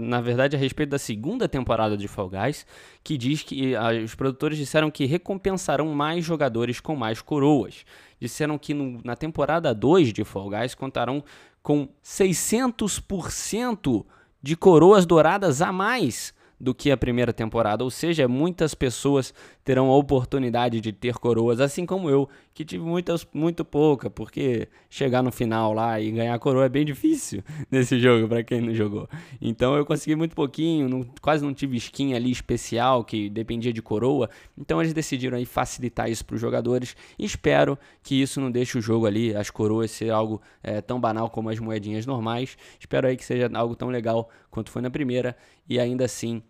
Na 0.00 0.20
verdade, 0.20 0.56
a 0.56 0.58
respeito 0.58 0.90
da 0.90 0.98
segunda 0.98 1.48
temporada 1.48 1.96
de 1.96 2.08
Fall 2.08 2.28
Guys, 2.28 2.66
que 3.04 3.16
diz 3.16 3.42
que 3.42 3.74
os 4.02 4.16
produtores 4.16 4.58
disseram 4.58 4.90
que 4.90 5.04
recompensarão 5.04 5.94
mais 5.94 6.24
jogadores 6.24 6.80
com 6.80 6.96
mais 6.96 7.22
coroas. 7.22 7.84
Disseram 8.18 8.58
que 8.58 8.74
no, 8.74 9.00
na 9.04 9.14
temporada 9.14 9.72
2 9.72 10.12
de 10.12 10.24
Fall 10.24 10.50
Guys 10.50 10.74
contarão 10.74 11.22
com 11.62 11.88
600% 12.04 14.04
de 14.42 14.56
coroas 14.56 15.06
douradas 15.06 15.62
a 15.62 15.70
mais 15.70 16.34
do 16.60 16.74
que 16.74 16.90
a 16.90 16.96
primeira 16.96 17.32
temporada, 17.32 17.84
ou 17.84 17.90
seja, 17.90 18.28
muitas 18.28 18.74
pessoas 18.74 19.32
terão 19.64 19.90
a 19.90 19.96
oportunidade 19.96 20.80
de 20.80 20.92
ter 20.92 21.14
coroas, 21.14 21.58
assim 21.58 21.86
como 21.86 22.10
eu, 22.10 22.28
que 22.52 22.64
tive 22.64 22.84
muitas, 22.84 23.26
muito 23.32 23.64
pouca, 23.64 24.10
porque 24.10 24.68
chegar 24.90 25.22
no 25.22 25.32
final 25.32 25.72
lá 25.72 25.98
e 25.98 26.10
ganhar 26.10 26.38
coroa 26.38 26.66
é 26.66 26.68
bem 26.68 26.84
difícil 26.84 27.42
nesse 27.70 27.98
jogo, 27.98 28.28
para 28.28 28.44
quem 28.44 28.60
não 28.60 28.74
jogou. 28.74 29.08
Então 29.40 29.74
eu 29.74 29.86
consegui 29.86 30.14
muito 30.14 30.36
pouquinho, 30.36 30.88
não, 30.88 31.02
quase 31.22 31.42
não 31.42 31.54
tive 31.54 31.78
skin 31.78 32.14
ali 32.14 32.30
especial 32.30 33.02
que 33.02 33.30
dependia 33.30 33.72
de 33.72 33.80
coroa, 33.80 34.28
então 34.56 34.80
eles 34.80 34.92
decidiram 34.92 35.38
aí 35.38 35.46
facilitar 35.46 36.10
isso 36.10 36.24
para 36.24 36.34
os 36.34 36.40
jogadores. 36.40 36.94
Espero 37.18 37.78
que 38.02 38.20
isso 38.20 38.40
não 38.40 38.50
deixe 38.50 38.76
o 38.76 38.82
jogo 38.82 39.06
ali, 39.06 39.34
as 39.34 39.48
coroas, 39.48 39.90
ser 39.90 40.10
algo 40.10 40.42
é, 40.62 40.82
tão 40.82 41.00
banal 41.00 41.30
como 41.30 41.48
as 41.48 41.58
moedinhas 41.58 42.04
normais. 42.04 42.56
Espero 42.78 43.08
aí 43.08 43.16
que 43.16 43.24
seja 43.24 43.50
algo 43.54 43.74
tão 43.74 43.88
legal 43.88 44.28
quanto 44.50 44.70
foi 44.70 44.82
na 44.82 44.90
primeira, 44.90 45.34
e 45.66 45.80
ainda 45.80 46.04
assim 46.04 46.42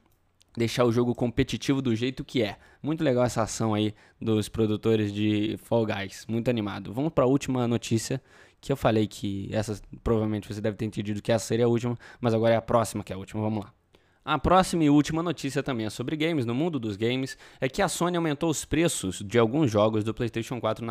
deixar 0.57 0.85
o 0.85 0.93
jogo 0.93 1.15
competitivo 1.15 1.83
do 1.83 1.95
jeito 1.95 2.25
que 2.25 2.43
é. 2.43 2.57
Muito 2.83 3.03
legal 3.03 3.25
essa 3.25 3.43
ação 3.43 3.75
aí 3.75 3.95
dos 4.21 4.49
produtores 4.49 5.13
de 5.13 5.57
Fall 5.63 5.87
Guys, 5.87 6.25
muito 6.29 6.49
animado. 6.49 6.93
Vamos 6.93 7.13
para 7.13 7.25
a 7.25 7.29
última 7.29 7.67
notícia, 7.67 8.23
que 8.61 8.73
eu 8.73 8.77
falei 8.77 9.07
que 9.07 9.49
essa 9.53 9.81
provavelmente 10.03 10.53
você 10.53 10.61
deve 10.61 10.77
ter 10.77 10.85
entendido 10.85 11.21
que 11.21 11.33
essa 11.33 11.47
seria 11.47 11.67
a 11.67 11.69
última, 11.69 11.99
mas 12.21 12.35
agora 12.35 12.55
é 12.55 12.57
a 12.57 12.63
próxima 12.63 13.03
que 13.05 13.13
é 13.13 13.17
a 13.17 13.19
última. 13.19 13.43
Vamos 13.43 13.65
lá. 13.65 13.84
A 14.25 14.39
próxima 14.39 14.83
e 14.83 14.89
última 14.89 15.23
notícia 15.23 15.63
também 15.63 15.85
é 15.85 15.91
sobre 15.91 16.17
games. 16.17 16.47
No 16.47 16.55
mundo 16.55 16.79
dos 16.79 16.97
games, 16.97 17.37
é 17.61 17.69
que 17.69 17.83
a 17.83 17.89
Sony 17.89 18.17
aumentou 18.17 18.49
os 18.49 18.65
preços 18.65 19.19
de 19.23 19.39
alguns 19.39 19.71
jogos 19.71 20.03
do 20.03 20.15
PlayStation 20.15 20.59
4 20.59 20.83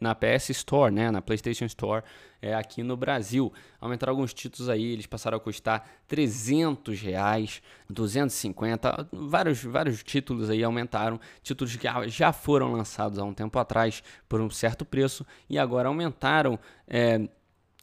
na, 0.00 0.14
PS 0.16 0.50
Store, 0.50 0.92
né? 0.92 1.08
Na 1.08 1.22
PlayStation 1.22 1.64
Store 1.66 2.02
é, 2.40 2.56
aqui 2.56 2.82
no 2.82 2.96
Brasil. 2.96 3.52
Aumentaram 3.80 4.10
alguns 4.10 4.34
títulos 4.34 4.68
aí, 4.68 4.82
eles 4.82 5.06
passaram 5.06 5.36
a 5.36 5.40
custar 5.40 5.88
300 6.08 7.00
reais, 7.00 7.62
250, 7.88 9.08
vários, 9.12 9.62
vários 9.62 10.02
títulos 10.02 10.50
aí 10.50 10.64
aumentaram. 10.64 11.20
Títulos 11.40 11.76
que 11.76 11.86
já 12.08 12.32
foram 12.32 12.72
lançados 12.72 13.16
há 13.16 13.22
um 13.22 13.32
tempo 13.32 13.60
atrás 13.60 14.02
por 14.28 14.40
um 14.40 14.50
certo 14.50 14.84
preço 14.84 15.24
e 15.48 15.56
agora 15.56 15.86
aumentaram. 15.86 16.58
É, 16.88 17.28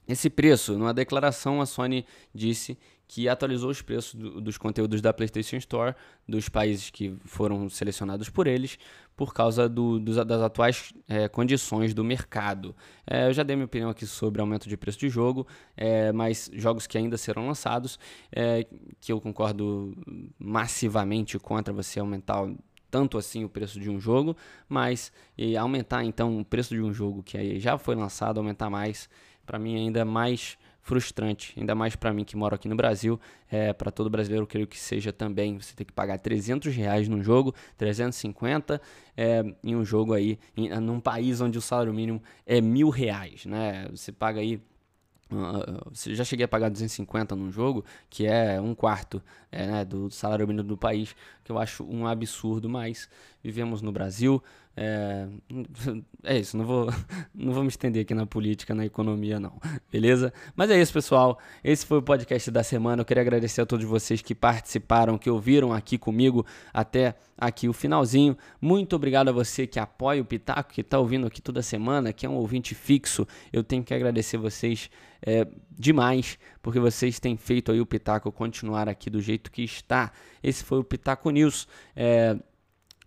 esse 0.09 0.29
preço, 0.29 0.77
numa 0.77 0.93
declaração, 0.93 1.61
a 1.61 1.65
Sony 1.65 2.05
disse 2.35 2.77
que 3.09 3.27
atualizou 3.27 3.71
os 3.71 3.81
preços 3.81 4.13
do, 4.13 4.39
dos 4.39 4.55
conteúdos 4.55 5.01
da 5.01 5.11
PlayStation 5.11 5.57
Store 5.57 5.95
dos 6.27 6.47
países 6.47 6.91
que 6.91 7.17
foram 7.25 7.67
selecionados 7.67 8.29
por 8.29 8.45
eles 8.45 8.77
por 9.15 9.33
causa 9.33 9.67
do, 9.67 9.99
dos, 9.99 10.15
das 10.27 10.41
atuais 10.41 10.93
é, 11.07 11.27
condições 11.27 11.91
do 11.91 12.03
mercado. 12.03 12.75
É, 13.07 13.27
eu 13.27 13.33
já 13.33 13.41
dei 13.41 13.55
minha 13.55 13.65
opinião 13.65 13.89
aqui 13.89 14.05
sobre 14.05 14.39
aumento 14.39 14.69
de 14.69 14.77
preço 14.77 14.99
de 14.99 15.09
jogo, 15.09 15.47
é, 15.75 16.11
mas 16.11 16.51
jogos 16.53 16.85
que 16.85 16.99
ainda 16.99 17.17
serão 17.17 17.47
lançados, 17.47 17.97
é, 18.31 18.65
que 19.01 19.11
eu 19.11 19.19
concordo 19.19 19.97
massivamente 20.37 21.39
contra 21.39 21.73
você 21.73 21.99
aumentar 21.99 22.47
tanto 22.91 23.17
assim 23.17 23.43
o 23.43 23.49
preço 23.49 23.79
de 23.79 23.89
um 23.89 23.99
jogo, 23.99 24.37
mas 24.67 25.11
aumentar 25.59 26.03
então 26.03 26.39
o 26.39 26.45
preço 26.45 26.75
de 26.75 26.81
um 26.81 26.93
jogo 26.93 27.23
que 27.23 27.59
já 27.59 27.75
foi 27.77 27.95
lançado, 27.95 28.37
aumentar 28.37 28.69
mais, 28.69 29.09
para 29.45 29.57
mim 29.57 29.75
ainda 29.75 30.01
é 30.01 30.03
mais 30.03 30.57
frustrante, 30.89 31.53
ainda 31.55 31.75
mais 31.75 31.95
para 31.95 32.11
mim 32.11 32.23
que 32.23 32.35
moro 32.35 32.55
aqui 32.55 32.67
no 32.67 32.75
Brasil, 32.75 33.19
é, 33.47 33.71
para 33.71 33.91
todo 33.91 34.09
brasileiro 34.09 34.41
eu 34.41 34.47
creio 34.47 34.65
que 34.65 34.79
seja 34.79 35.13
também, 35.13 35.59
você 35.59 35.75
tem 35.75 35.85
que 35.85 35.93
pagar 35.93 36.17
300 36.17 36.75
reais 36.75 37.07
num 37.07 37.21
jogo, 37.21 37.53
350 37.77 38.81
é, 39.15 39.43
em 39.63 39.75
um 39.75 39.85
jogo 39.85 40.15
aí, 40.15 40.39
em, 40.57 40.67
num 40.79 40.99
país 40.99 41.41
onde 41.41 41.59
o 41.59 41.61
salário 41.61 41.93
mínimo 41.93 42.23
é 42.43 42.59
mil 42.59 42.89
reais, 42.89 43.45
né, 43.45 43.87
você 43.91 44.11
paga 44.11 44.41
aí 44.41 44.59
Uh, 45.31 45.91
já 45.93 46.23
cheguei 46.23 46.43
a 46.43 46.47
pagar 46.47 46.69
250 46.69 47.35
num 47.35 47.51
jogo, 47.51 47.85
que 48.09 48.25
é 48.25 48.59
um 48.59 48.73
quarto 48.73 49.21
é, 49.51 49.67
né, 49.67 49.85
do 49.85 50.09
salário 50.09 50.47
mínimo 50.47 50.67
do 50.67 50.75
país, 50.75 51.15
que 51.43 51.51
eu 51.51 51.59
acho 51.59 51.83
um 51.83 52.07
absurdo, 52.07 52.67
mas 52.67 53.07
vivemos 53.43 53.83
no 53.83 53.91
Brasil, 53.91 54.41
é, 54.81 55.27
é 56.23 56.39
isso, 56.39 56.55
não 56.55 56.65
vou, 56.65 56.89
não 57.35 57.51
vou 57.51 57.63
me 57.63 57.67
estender 57.67 58.03
aqui 58.03 58.13
na 58.13 58.25
política, 58.25 58.73
na 58.73 58.85
economia, 58.85 59.37
não. 59.37 59.59
Beleza? 59.91 60.31
Mas 60.55 60.71
é 60.71 60.79
isso, 60.79 60.93
pessoal. 60.93 61.37
Esse 61.61 61.85
foi 61.85 61.97
o 61.97 62.01
podcast 62.01 62.49
da 62.49 62.63
semana. 62.63 63.01
Eu 63.01 63.05
queria 63.05 63.21
agradecer 63.21 63.59
a 63.59 63.65
todos 63.65 63.85
vocês 63.85 64.21
que 64.21 64.33
participaram, 64.33 65.17
que 65.17 65.29
ouviram 65.29 65.73
aqui 65.73 65.97
comigo 65.97 66.45
até 66.73 67.15
aqui 67.37 67.67
o 67.67 67.73
finalzinho. 67.73 68.37
Muito 68.61 68.95
obrigado 68.95 69.27
a 69.27 69.33
você 69.33 69.67
que 69.67 69.79
apoia 69.79 70.21
o 70.21 70.25
Pitaco, 70.25 70.71
que 70.71 70.79
está 70.79 70.97
ouvindo 70.97 71.27
aqui 71.27 71.41
toda 71.41 71.61
semana, 71.61 72.13
que 72.13 72.25
é 72.25 72.29
um 72.29 72.35
ouvinte 72.35 72.73
fixo. 72.73 73.27
Eu 73.51 73.65
tenho 73.65 73.83
que 73.83 73.93
agradecer 73.93 74.37
vocês 74.37 74.89
é, 75.21 75.45
demais, 75.77 76.39
porque 76.61 76.79
vocês 76.79 77.19
têm 77.19 77.35
feito 77.35 77.69
aí 77.69 77.81
o 77.81 77.85
Pitaco 77.85 78.31
continuar 78.31 78.87
aqui 78.87 79.09
do 79.09 79.21
jeito 79.21 79.51
que 79.51 79.61
está. 79.61 80.13
Esse 80.41 80.63
foi 80.63 80.79
o 80.79 80.83
Pitaco 80.85 81.29
News. 81.29 81.67
É, 81.93 82.37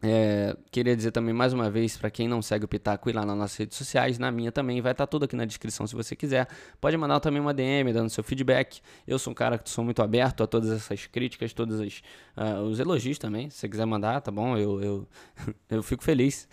é, 0.04 0.56
queria 0.72 0.96
dizer 0.96 1.12
também 1.12 1.32
mais 1.32 1.52
uma 1.52 1.70
vez 1.70 1.96
para 1.96 2.10
quem 2.10 2.26
não 2.26 2.42
segue 2.42 2.64
o 2.64 2.68
Pitaco 2.68 3.08
ir 3.08 3.12
lá 3.12 3.24
nas 3.24 3.36
nossas 3.36 3.56
redes 3.56 3.78
sociais, 3.78 4.18
na 4.18 4.32
minha 4.32 4.50
também, 4.50 4.80
vai 4.80 4.90
estar 4.90 5.06
tá 5.06 5.10
tudo 5.10 5.26
aqui 5.26 5.36
na 5.36 5.44
descrição 5.44 5.86
se 5.86 5.94
você 5.94 6.16
quiser. 6.16 6.48
Pode 6.80 6.96
mandar 6.96 7.20
também 7.20 7.40
uma 7.40 7.54
DM 7.54 7.92
dando 7.92 8.10
seu 8.10 8.24
feedback. 8.24 8.80
Eu 9.06 9.16
sou 9.16 9.30
um 9.30 9.34
cara 9.34 9.56
que 9.58 9.70
sou 9.70 9.84
muito 9.84 10.02
aberto 10.02 10.42
a 10.42 10.46
todas 10.48 10.70
essas 10.70 11.06
críticas, 11.06 11.52
todos 11.52 11.78
os, 11.78 12.02
uh, 12.36 12.62
os 12.62 12.80
elogios 12.80 13.16
também. 13.16 13.48
Se 13.48 13.58
você 13.58 13.68
quiser 13.68 13.86
mandar, 13.86 14.20
tá 14.20 14.32
bom? 14.32 14.56
Eu, 14.56 14.82
eu, 14.82 15.08
eu 15.70 15.82
fico 15.84 16.02
feliz. 16.02 16.48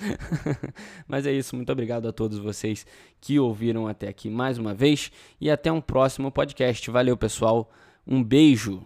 Mas 1.07 1.25
é 1.25 1.31
isso, 1.31 1.55
muito 1.55 1.71
obrigado 1.71 2.07
a 2.07 2.13
todos 2.13 2.37
vocês 2.37 2.85
que 3.19 3.39
ouviram 3.39 3.87
até 3.87 4.07
aqui 4.07 4.29
mais 4.29 4.59
uma 4.59 4.75
vez 4.75 5.11
e 5.41 5.49
até 5.49 5.71
um 5.71 5.81
próximo 5.81 6.31
podcast. 6.31 6.89
Valeu, 6.91 7.17
pessoal. 7.17 7.71
Um 8.05 8.23
beijo. 8.23 8.85